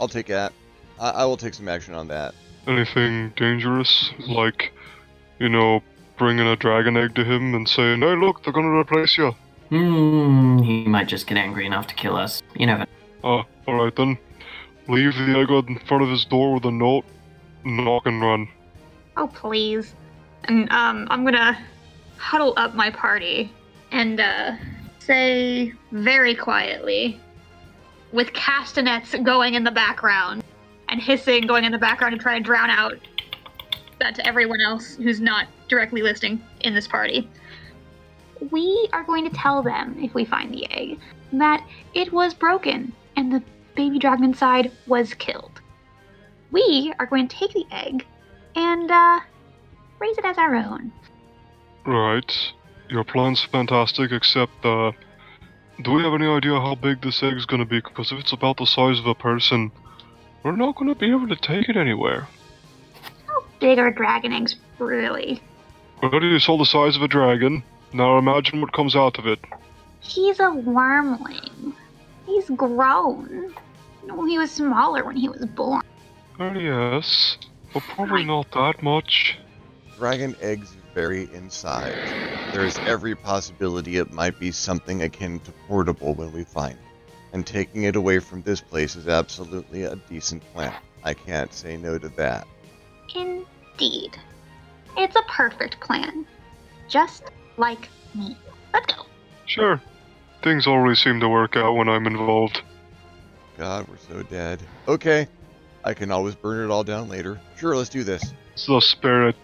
I'll 0.00 0.08
take 0.08 0.26
that. 0.26 0.52
I, 1.00 1.10
I 1.10 1.24
will 1.24 1.36
take 1.36 1.54
some 1.54 1.68
action 1.68 1.94
on 1.94 2.08
that. 2.08 2.34
Anything 2.66 3.32
dangerous, 3.36 4.10
like, 4.28 4.72
you 5.38 5.48
know, 5.48 5.82
bringing 6.16 6.46
a 6.46 6.56
dragon 6.56 6.96
egg 6.96 7.14
to 7.16 7.24
him 7.24 7.54
and 7.54 7.68
saying, 7.68 8.00
hey, 8.00 8.16
look, 8.16 8.42
they're 8.42 8.52
gonna 8.52 8.78
replace 8.78 9.18
you. 9.18 9.34
Hmm, 9.68 10.58
he 10.58 10.84
might 10.86 11.08
just 11.08 11.26
get 11.26 11.38
angry 11.38 11.66
enough 11.66 11.88
to 11.88 11.94
kill 11.94 12.16
us. 12.16 12.42
You 12.56 12.66
never 12.66 12.86
Ah, 13.24 13.44
alright 13.66 13.94
then. 13.96 14.16
Leave 14.88 15.14
the 15.14 15.38
egg 15.38 15.50
in 15.68 15.78
front 15.80 16.04
of 16.04 16.08
his 16.08 16.24
door 16.24 16.54
with 16.54 16.64
a 16.64 16.70
note, 16.70 17.04
knock 17.64 18.06
and 18.06 18.22
run. 18.22 18.48
Oh, 19.16 19.26
please. 19.26 19.94
And, 20.44 20.70
um, 20.70 21.08
I'm 21.10 21.24
gonna 21.24 21.58
huddle 22.18 22.54
up 22.56 22.74
my 22.74 22.90
party 22.90 23.52
and, 23.92 24.20
uh, 24.20 24.56
say 24.98 25.72
very 25.92 26.34
quietly, 26.34 27.20
with 28.12 28.32
castanets 28.32 29.14
going 29.22 29.54
in 29.54 29.64
the 29.64 29.70
background 29.70 30.42
and 30.88 31.00
hissing 31.00 31.46
going 31.46 31.64
in 31.64 31.72
the 31.72 31.78
background 31.78 32.12
to 32.12 32.18
try 32.18 32.34
and 32.34 32.44
drown 32.44 32.70
out 32.70 32.94
that 34.00 34.14
to 34.14 34.26
everyone 34.26 34.60
else 34.60 34.96
who's 34.96 35.20
not 35.20 35.46
directly 35.68 36.02
listening 36.02 36.42
in 36.60 36.74
this 36.74 36.86
party. 36.86 37.28
We 38.50 38.88
are 38.92 39.04
going 39.04 39.28
to 39.28 39.34
tell 39.34 39.62
them, 39.62 39.96
if 39.98 40.14
we 40.14 40.24
find 40.24 40.52
the 40.52 40.70
egg, 40.70 40.98
that 41.32 41.66
it 41.94 42.12
was 42.12 42.34
broken 42.34 42.92
and 43.16 43.32
the 43.32 43.42
baby 43.74 43.98
dragon 43.98 44.24
inside 44.24 44.72
was 44.86 45.14
killed. 45.14 45.60
We 46.50 46.92
are 46.98 47.06
going 47.06 47.28
to 47.28 47.36
take 47.36 47.52
the 47.52 47.66
egg 47.70 48.06
and 48.54 48.90
uh, 48.90 49.20
raise 49.98 50.18
it 50.18 50.24
as 50.24 50.38
our 50.38 50.54
own. 50.54 50.92
Right. 51.86 52.52
Your 52.88 53.04
plan's 53.04 53.44
fantastic, 53.44 54.10
except, 54.10 54.64
uh, 54.64 54.90
do 55.82 55.92
we 55.92 56.02
have 56.02 56.14
any 56.14 56.26
idea 56.26 56.60
how 56.60 56.74
big 56.74 57.00
this 57.00 57.22
egg's 57.22 57.46
gonna 57.46 57.64
be? 57.64 57.80
Because 57.80 58.10
if 58.10 58.18
it's 58.18 58.32
about 58.32 58.56
the 58.56 58.66
size 58.66 58.98
of 58.98 59.06
a 59.06 59.14
person, 59.14 59.70
we're 60.42 60.56
not 60.56 60.74
gonna 60.76 60.96
be 60.96 61.10
able 61.10 61.28
to 61.28 61.36
take 61.36 61.68
it 61.68 61.76
anywhere. 61.76 62.26
How 63.26 63.44
big 63.60 63.78
are 63.78 63.92
dragon 63.92 64.32
eggs, 64.32 64.56
really? 64.78 65.40
Already 66.02 66.26
you 66.26 66.38
saw 66.40 66.58
the 66.58 66.64
size 66.64 66.96
of 66.96 67.02
a 67.02 67.08
dragon. 67.08 67.62
Now 67.92 68.18
imagine 68.18 68.60
what 68.60 68.72
comes 68.72 68.96
out 68.96 69.18
of 69.18 69.26
it. 69.26 69.38
He's 70.00 70.40
a 70.40 70.50
wormling. 70.50 71.72
He's 72.26 72.50
grown. 72.50 73.54
No, 74.04 74.24
he 74.24 74.38
was 74.38 74.50
smaller 74.50 75.04
when 75.04 75.16
he 75.16 75.28
was 75.28 75.44
born. 75.46 75.82
Oh, 76.38 76.52
yes. 76.52 77.38
But 77.72 77.82
probably 77.94 78.24
not 78.24 78.50
that 78.52 78.82
much. 78.82 79.38
Dragon 79.98 80.36
eggs 80.40 80.76
vary 80.96 81.28
inside. 81.34 81.92
There 82.54 82.64
is 82.64 82.78
every 82.78 83.14
possibility 83.14 83.98
it 83.98 84.14
might 84.14 84.40
be 84.40 84.50
something 84.50 85.02
akin 85.02 85.40
to 85.40 85.52
portable 85.68 86.14
when 86.14 86.32
we 86.32 86.42
find 86.42 86.72
it. 86.72 87.12
And 87.34 87.46
taking 87.46 87.82
it 87.82 87.96
away 87.96 88.18
from 88.18 88.40
this 88.40 88.62
place 88.62 88.96
is 88.96 89.06
absolutely 89.06 89.82
a 89.82 89.96
decent 90.08 90.42
plan. 90.54 90.72
I 91.04 91.12
can't 91.12 91.52
say 91.52 91.76
no 91.76 91.98
to 91.98 92.08
that. 92.16 92.46
Indeed. 93.14 94.16
It's 94.96 95.14
a 95.14 95.22
perfect 95.28 95.78
plan. 95.80 96.26
Just 96.88 97.24
like 97.58 97.90
me. 98.14 98.34
Let's 98.72 98.94
go. 98.94 99.02
Sure. 99.44 99.82
Things 100.42 100.66
always 100.66 100.98
seem 100.98 101.20
to 101.20 101.28
work 101.28 101.56
out 101.56 101.74
when 101.74 101.90
I'm 101.90 102.06
involved. 102.06 102.62
God, 103.58 103.86
we're 103.86 103.98
so 103.98 104.22
dead. 104.22 104.62
Okay, 104.88 105.28
I 105.84 105.92
can 105.92 106.10
always 106.10 106.34
burn 106.34 106.64
it 106.64 106.72
all 106.72 106.84
down 106.84 107.10
later. 107.10 107.38
Sure, 107.58 107.76
let's 107.76 107.90
do 107.90 108.02
this. 108.02 108.32
It's 108.54 108.66
the 108.66 108.80
spirit. 108.80 109.36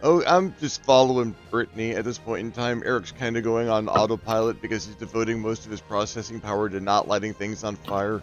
Oh, 0.00 0.24
I'm 0.26 0.54
just 0.60 0.84
following 0.84 1.34
Brittany 1.50 1.92
at 1.92 2.04
this 2.04 2.18
point 2.18 2.40
in 2.40 2.52
time. 2.52 2.82
Eric's 2.86 3.10
kind 3.10 3.36
of 3.36 3.42
going 3.42 3.68
on 3.68 3.88
autopilot 3.88 4.62
because 4.62 4.86
he's 4.86 4.94
devoting 4.94 5.40
most 5.40 5.64
of 5.64 5.72
his 5.72 5.80
processing 5.80 6.40
power 6.40 6.68
to 6.68 6.78
not 6.78 7.08
lighting 7.08 7.34
things 7.34 7.64
on 7.64 7.74
fire. 7.74 8.22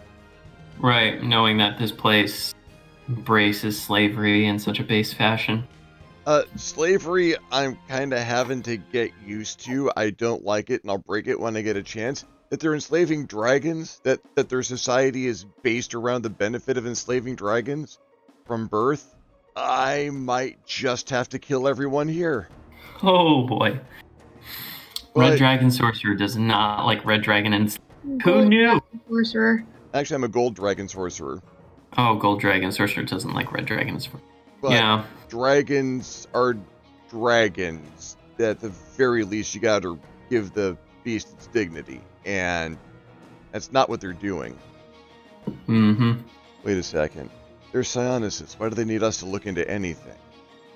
right, 0.78 1.22
knowing 1.22 1.58
that 1.58 1.78
this 1.78 1.92
place 1.92 2.54
embraces 3.08 3.80
slavery 3.80 4.46
in 4.46 4.58
such 4.58 4.80
a 4.80 4.84
base 4.84 5.12
fashion. 5.12 5.66
Uh, 6.26 6.42
slavery, 6.56 7.36
I'm 7.52 7.78
kind 7.88 8.12
of 8.12 8.20
having 8.20 8.62
to 8.62 8.78
get 8.78 9.12
used 9.24 9.60
to. 9.66 9.92
I 9.96 10.10
don't 10.10 10.44
like 10.44 10.70
it, 10.70 10.82
and 10.82 10.90
I'll 10.90 10.98
break 10.98 11.28
it 11.28 11.38
when 11.38 11.56
I 11.56 11.62
get 11.62 11.76
a 11.76 11.82
chance. 11.82 12.24
That 12.50 12.60
they're 12.60 12.74
enslaving 12.74 13.26
dragons, 13.26 14.00
that, 14.02 14.20
that 14.34 14.48
their 14.48 14.62
society 14.62 15.26
is 15.26 15.44
based 15.62 15.94
around 15.94 16.22
the 16.22 16.30
benefit 16.30 16.78
of 16.78 16.86
enslaving 16.86 17.36
dragons 17.36 17.98
from 18.44 18.66
birth, 18.66 19.15
I 19.56 20.10
might 20.12 20.64
just 20.66 21.10
have 21.10 21.28
to 21.30 21.38
kill 21.38 21.66
everyone 21.66 22.08
here. 22.08 22.48
Oh 23.02 23.46
boy. 23.46 23.80
But- 25.14 25.30
Red 25.30 25.38
Dragon 25.38 25.70
Sorcerer 25.70 26.14
does 26.14 26.36
not 26.36 26.84
like 26.84 27.04
Red 27.04 27.22
Dragon 27.22 27.52
and 27.54 27.76
who 28.22 28.44
knew? 28.44 28.80
Sorcerer. 29.08 29.64
Actually, 29.94 30.16
I'm 30.16 30.24
a 30.24 30.28
gold 30.28 30.54
dragon 30.54 30.88
sorcerer. 30.88 31.42
Oh, 31.96 32.16
Gold 32.16 32.40
Dragon 32.40 32.70
Sorcerer 32.70 33.04
doesn't 33.04 33.32
like 33.32 33.50
Red 33.52 33.64
Dragons. 33.64 34.08
But 34.60 34.72
yeah. 34.72 35.04
dragons 35.28 36.28
are 36.34 36.56
dragons. 37.08 38.16
At 38.38 38.60
the 38.60 38.68
very 38.68 39.24
least, 39.24 39.54
you 39.54 39.60
gotta 39.60 39.98
give 40.28 40.52
the 40.52 40.76
beast 41.02 41.32
its 41.32 41.46
dignity. 41.46 42.02
And 42.26 42.76
That's 43.52 43.72
not 43.72 43.88
what 43.88 44.00
they're 44.00 44.12
doing. 44.12 44.58
Mm-hmm. 45.66 46.20
Wait 46.64 46.76
a 46.76 46.82
second. 46.82 47.30
They're 47.76 47.84
psionists. 47.84 48.58
Why 48.58 48.70
do 48.70 48.74
they 48.74 48.86
need 48.86 49.02
us 49.02 49.18
to 49.18 49.26
look 49.26 49.44
into 49.44 49.70
anything? 49.70 50.14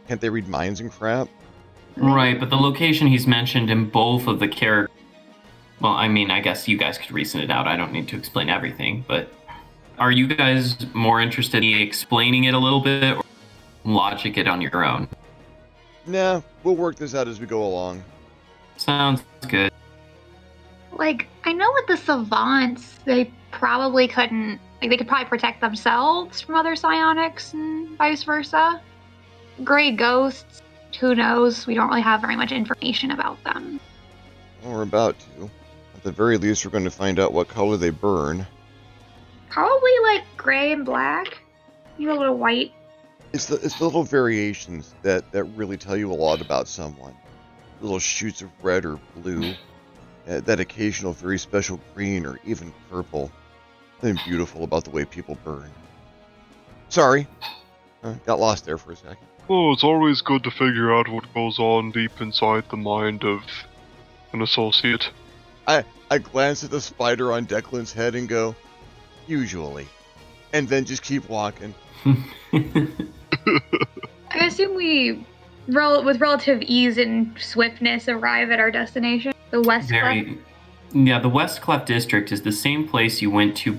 Can't 0.07 0.21
they 0.21 0.29
read 0.29 0.47
minds 0.49 0.81
and 0.81 0.93
crap? 0.93 1.29
Right, 1.97 2.39
but 2.39 2.51
the 2.51 2.57
location 2.57 3.07
he's 3.07 3.27
mentioned 3.27 3.71
in 3.71 3.89
both 3.89 4.27
of 4.27 4.39
the 4.39 4.47
characters. 4.47 4.95
Well, 5.81 5.93
I 5.93 6.09
mean, 6.09 6.31
I 6.31 6.41
guess 6.41 6.69
you 6.69 6.77
guys 6.77 6.99
could 6.99 7.13
reason 7.13 7.41
it 7.41 7.51
out. 7.51 7.67
I 7.67 7.75
don't 7.75 7.91
need 7.91 8.07
to 8.09 8.19
explain 8.19 8.51
everything, 8.51 9.03
but 9.09 9.33
are 9.99 10.13
you 10.13 10.27
guys 10.27 10.77
more 10.93 11.23
interested 11.23 11.65
in 11.65 11.81
explaining 11.81 12.45
it 12.45 12.53
a 12.53 12.59
little 12.59 12.83
bit 12.83 13.17
or 13.17 13.23
logic 13.85 14.37
it 14.37 14.47
on 14.47 14.61
your 14.61 14.85
own? 14.85 15.09
Nah, 16.05 16.43
we'll 16.65 16.77
work 16.77 16.97
this 16.97 17.15
out 17.15 17.29
as 17.29 17.41
we 17.41 17.47
go 17.47 17.65
along. 17.65 18.05
Sounds 18.77 19.23
good. 19.49 19.73
Like, 20.93 21.29
I 21.45 21.55
know 21.55 21.73
with 21.73 21.87
the 21.87 21.97
savants, 21.97 22.99
they 23.07 23.33
probably 23.53 24.07
couldn't, 24.07 24.61
like, 24.81 24.91
they 24.91 24.97
could 24.97 25.09
probably 25.09 25.29
protect 25.29 25.61
themselves 25.61 26.41
from 26.41 26.55
other 26.55 26.75
psionics 26.75 27.53
and 27.53 27.97
vice 27.99 28.23
versa. 28.23 28.81
Gray 29.63 29.93
ghosts, 29.93 30.63
who 30.99 31.15
knows? 31.15 31.67
We 31.67 31.75
don't 31.75 31.89
really 31.89 32.01
have 32.01 32.21
very 32.21 32.37
much 32.37 32.53
information 32.53 33.11
about 33.11 33.43
them. 33.45 33.79
Well, 34.63 34.75
we're 34.75 34.83
about 34.83 35.19
to. 35.19 35.51
At 35.95 36.03
the 36.03 36.13
very 36.13 36.39
least, 36.39 36.65
we're 36.65 36.71
going 36.71 36.85
to 36.85 36.91
find 36.91 37.19
out 37.19 37.33
what 37.33 37.49
color 37.49 37.77
they 37.77 37.91
burn. 37.91 38.47
Probably 39.51 39.93
like 40.03 40.23
gray 40.37 40.73
and 40.73 40.85
black. 40.85 41.39
Maybe 41.99 42.11
a 42.11 42.15
little 42.15 42.39
white. 42.39 42.73
It's 43.33 43.47
the 43.47 43.57
it's 43.57 43.79
the 43.79 43.85
little 43.85 44.03
variations 44.03 44.95
that 45.03 45.31
that 45.33 45.45
really 45.45 45.77
tell 45.77 45.97
you 45.97 46.11
a 46.11 46.15
lot 46.15 46.41
about 46.41 46.69
someone. 46.69 47.15
Little 47.81 47.99
shoots 47.99 48.43
of 48.43 48.51
red 48.63 48.85
or 48.85 48.99
blue, 49.17 49.55
uh, 50.29 50.41
that 50.41 50.61
occasional 50.61 51.13
very 51.13 51.39
special 51.39 51.81
green 51.95 52.27
or 52.27 52.39
even 52.45 52.73
purple. 52.91 53.31
Something 54.01 54.19
beautiful 54.27 54.65
about 54.65 54.85
the 54.85 54.91
way 54.91 55.05
people 55.05 55.37
burn. 55.45 55.71
Sorry, 56.89 57.27
uh, 58.03 58.15
got 58.25 58.41
lost 58.41 58.65
there 58.65 58.79
for 58.79 58.93
a 58.93 58.97
second. 58.97 59.19
Oh, 59.49 59.73
it's 59.73 59.85
always 59.85 60.23
good 60.23 60.43
to 60.45 60.51
figure 60.51 60.95
out 60.95 61.09
what 61.09 61.33
goes 61.35 61.59
on 61.59 61.91
deep 61.91 62.21
inside 62.21 62.65
the 62.71 62.77
mind 62.79 63.25
of 63.25 63.43
an 64.33 64.41
associate. 64.41 65.11
I 65.67 65.85
I 66.11 66.19
glance 66.19 66.65
at 66.65 66.71
the 66.71 66.81
spider 66.81 67.33
on 67.33 67.47
Declan's 67.47 67.93
head 67.93 68.15
and 68.15 68.27
go, 68.27 68.57
usually, 69.27 69.87
and 70.53 70.67
then 70.67 70.87
just 70.87 71.03
keep 71.03 71.29
walking. 71.29 71.75
I 72.55 72.87
assume 74.47 74.77
we, 74.77 75.27
rel- 75.69 76.05
with 76.05 76.21
relative 76.23 76.63
ease 76.63 76.97
and 76.97 77.39
swiftness, 77.39 78.09
arrive 78.09 78.51
at 78.51 78.61
our 78.61 78.71
destination. 78.71 79.35
The 79.51 79.61
West 79.61 79.91
Cleft. 79.91 80.05
Very. 80.05 80.39
Yeah, 80.93 81.19
the 81.21 81.29
West 81.29 81.61
Cleft 81.61 81.87
District 81.87 82.33
is 82.33 82.43
the 82.43 82.53
same 82.53 82.89
place 82.89 83.21
you 83.21 83.31
went 83.31 83.57
to. 83.59 83.79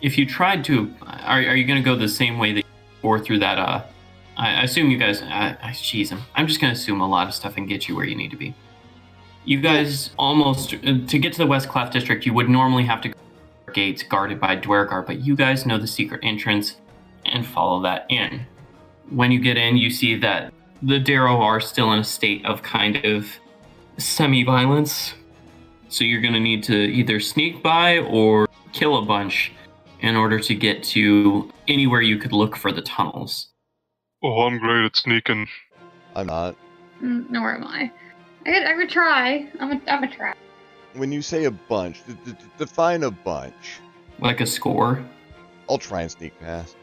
If 0.00 0.16
you 0.16 0.26
tried 0.26 0.64
to, 0.64 0.92
are, 1.02 1.38
are 1.38 1.56
you 1.56 1.66
going 1.66 1.82
to 1.82 1.84
go 1.84 1.94
the 1.94 2.08
same 2.08 2.38
way 2.38 2.52
that 2.54 2.64
you 2.64 3.08
or 3.08 3.18
through 3.18 3.40
that? 3.40 3.58
Uh, 3.58 3.82
I 4.36 4.62
assume 4.62 4.90
you 4.90 4.96
guys. 4.96 5.22
I, 5.22 5.56
I, 5.62 5.70
jeez, 5.70 6.12
I'm, 6.12 6.22
I'm 6.34 6.46
just 6.46 6.60
going 6.60 6.72
to 6.74 6.80
assume 6.80 7.00
a 7.00 7.08
lot 7.08 7.28
of 7.28 7.34
stuff 7.34 7.56
and 7.56 7.68
get 7.68 7.88
you 7.88 7.94
where 7.94 8.06
you 8.06 8.16
need 8.16 8.30
to 8.30 8.36
be. 8.36 8.54
You 9.44 9.60
guys 9.60 10.10
almost 10.18 10.70
to 10.70 11.18
get 11.18 11.32
to 11.32 11.38
the 11.38 11.46
West 11.46 11.68
Cleft 11.68 11.92
District, 11.92 12.24
you 12.24 12.32
would 12.34 12.48
normally 12.48 12.84
have 12.84 13.00
to 13.02 13.08
go 13.08 13.18
through 13.64 13.74
gates 13.74 14.02
guarded 14.02 14.40
by 14.40 14.56
Duergar, 14.56 15.02
but 15.02 15.20
you 15.20 15.36
guys 15.36 15.66
know 15.66 15.78
the 15.78 15.86
secret 15.86 16.20
entrance 16.22 16.76
and 17.24 17.46
follow 17.46 17.80
that 17.82 18.06
in. 18.08 18.46
When 19.10 19.32
you 19.32 19.40
get 19.40 19.56
in, 19.56 19.76
you 19.76 19.90
see 19.90 20.16
that 20.18 20.52
the 20.82 21.00
Derro 21.00 21.38
are 21.38 21.60
still 21.60 21.92
in 21.92 21.98
a 21.98 22.04
state 22.04 22.44
of 22.46 22.62
kind 22.62 23.04
of 23.04 23.26
semi-violence. 23.98 25.14
So 25.88 26.04
you're 26.04 26.20
going 26.20 26.34
to 26.34 26.40
need 26.40 26.62
to 26.64 26.74
either 26.74 27.18
sneak 27.18 27.62
by 27.62 27.98
or 27.98 28.48
kill 28.72 28.98
a 28.98 29.02
bunch 29.04 29.52
in 30.02 30.16
order 30.16 30.38
to 30.40 30.54
get 30.54 30.82
to 30.82 31.50
anywhere 31.68 32.00
you 32.00 32.18
could 32.18 32.32
look 32.32 32.56
for 32.56 32.72
the 32.72 32.82
tunnels. 32.82 33.48
Oh, 34.22 34.42
I'm 34.42 34.58
great 34.58 34.84
at 34.84 34.96
sneaking. 34.96 35.46
I'm 36.14 36.26
not. 36.26 36.56
Mm, 37.02 37.30
nor 37.30 37.54
am 37.54 37.64
I. 37.64 37.90
I 38.46 38.52
could, 38.52 38.62
I 38.66 38.74
could 38.74 38.90
try. 38.90 39.48
I'm 39.60 39.72
a, 39.72 39.80
I'm 39.90 40.02
a 40.04 40.08
try. 40.14 40.34
When 40.94 41.12
you 41.12 41.22
say 41.22 41.44
a 41.44 41.50
bunch, 41.50 42.04
d- 42.06 42.16
d- 42.24 42.32
d- 42.32 42.44
define 42.58 43.04
a 43.04 43.10
bunch. 43.10 43.78
Like 44.18 44.40
a 44.40 44.46
score. 44.46 45.02
I'll 45.68 45.78
try 45.78 46.02
and 46.02 46.10
sneak 46.10 46.38
past. 46.40 46.76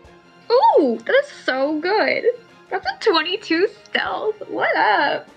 Ooh, 0.51 0.97
that 1.06 1.13
is 1.23 1.30
so 1.43 1.80
good. 1.80 2.23
That's 2.69 2.86
a 2.86 3.10
22 3.12 3.67
stealth. 3.86 4.36
What 4.49 4.75
up? 4.75 5.27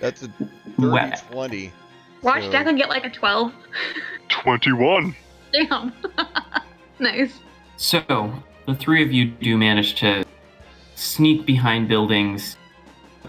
That's 0.00 0.22
a 0.22 0.28
30 0.28 0.88
Wet. 0.90 1.24
20. 1.30 1.72
Watch 2.22 2.44
So- 2.44 2.50
Declan 2.52 2.76
get 2.76 2.88
like 2.88 3.04
a 3.04 3.10
12. 3.10 3.52
21. 4.28 5.14
Damn. 5.52 5.92
nice. 7.00 7.38
So, 7.76 8.32
the 8.66 8.74
three 8.74 9.02
of 9.02 9.12
you 9.12 9.26
do 9.26 9.56
manage 9.56 9.94
to 10.00 10.24
sneak 10.94 11.46
behind 11.46 11.88
buildings, 11.88 12.56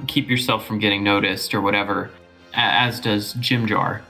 keep 0.07 0.29
yourself 0.29 0.65
from 0.65 0.79
getting 0.79 1.03
noticed 1.03 1.53
or 1.53 1.61
whatever, 1.61 2.09
as 2.53 2.99
does 2.99 3.33
Jim 3.33 3.67
Jar. 3.67 4.01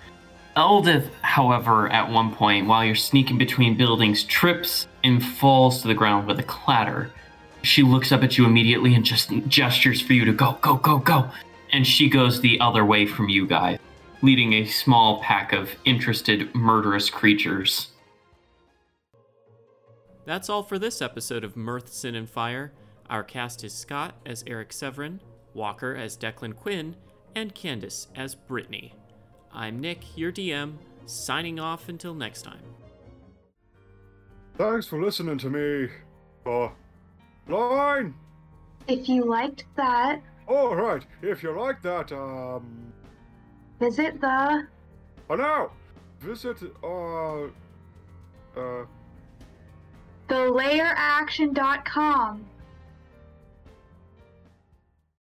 Eldeth, 0.55 1.09
however, 1.21 1.89
at 1.89 2.09
one 2.09 2.33
point, 2.33 2.67
while 2.67 2.83
you're 2.83 2.95
sneaking 2.95 3.37
between 3.37 3.77
buildings, 3.77 4.23
trips 4.23 4.87
and 5.03 5.23
falls 5.23 5.81
to 5.81 5.87
the 5.87 5.93
ground 5.93 6.27
with 6.27 6.39
a 6.39 6.43
clatter. 6.43 7.11
She 7.61 7.83
looks 7.83 8.11
up 8.11 8.23
at 8.23 8.37
you 8.37 8.45
immediately 8.45 8.95
and 8.95 9.05
just 9.05 9.31
gestures 9.47 10.01
for 10.01 10.13
you 10.13 10.25
to 10.25 10.33
go, 10.33 10.57
go, 10.61 10.75
go, 10.77 10.97
go. 10.97 11.29
And 11.71 11.85
she 11.85 12.09
goes 12.09 12.41
the 12.41 12.59
other 12.59 12.83
way 12.83 13.05
from 13.05 13.29
you 13.29 13.45
guys, 13.45 13.77
leading 14.21 14.53
a 14.53 14.65
small 14.65 15.21
pack 15.21 15.53
of 15.53 15.69
interested, 15.85 16.53
murderous 16.55 17.09
creatures. 17.09 17.89
That's 20.29 20.47
all 20.47 20.61
for 20.61 20.77
this 20.77 21.01
episode 21.01 21.43
of 21.43 21.57
Mirth, 21.57 21.91
Sin, 21.91 22.13
and 22.13 22.29
Fire. 22.29 22.71
Our 23.09 23.23
cast 23.23 23.63
is 23.63 23.73
Scott 23.73 24.13
as 24.27 24.43
Eric 24.45 24.71
Severin, 24.71 25.19
Walker 25.55 25.95
as 25.95 26.15
Declan 26.15 26.55
Quinn, 26.55 26.95
and 27.33 27.55
Candace 27.55 28.09
as 28.15 28.35
Brittany. 28.35 28.93
I'm 29.51 29.79
Nick, 29.79 30.15
your 30.15 30.31
DM, 30.31 30.75
signing 31.07 31.59
off 31.59 31.89
until 31.89 32.13
next 32.13 32.43
time. 32.43 32.61
Thanks 34.55 34.85
for 34.85 35.01
listening 35.01 35.39
to 35.39 35.49
me. 35.49 35.89
Uh, 36.45 36.69
line! 37.47 38.13
If 38.87 39.09
you 39.09 39.25
liked 39.25 39.65
that, 39.77 40.21
Alright, 40.47 41.07
if 41.23 41.41
you 41.41 41.59
like 41.59 41.81
that, 41.81 42.11
um. 42.11 42.93
visit 43.79 44.21
the 44.21 44.67
Oh 45.27 45.35
no! 45.35 45.71
Visit, 46.19 46.61
uh. 46.83 47.45
Uh. 48.55 48.85
thelayeraction.com. 50.29 52.45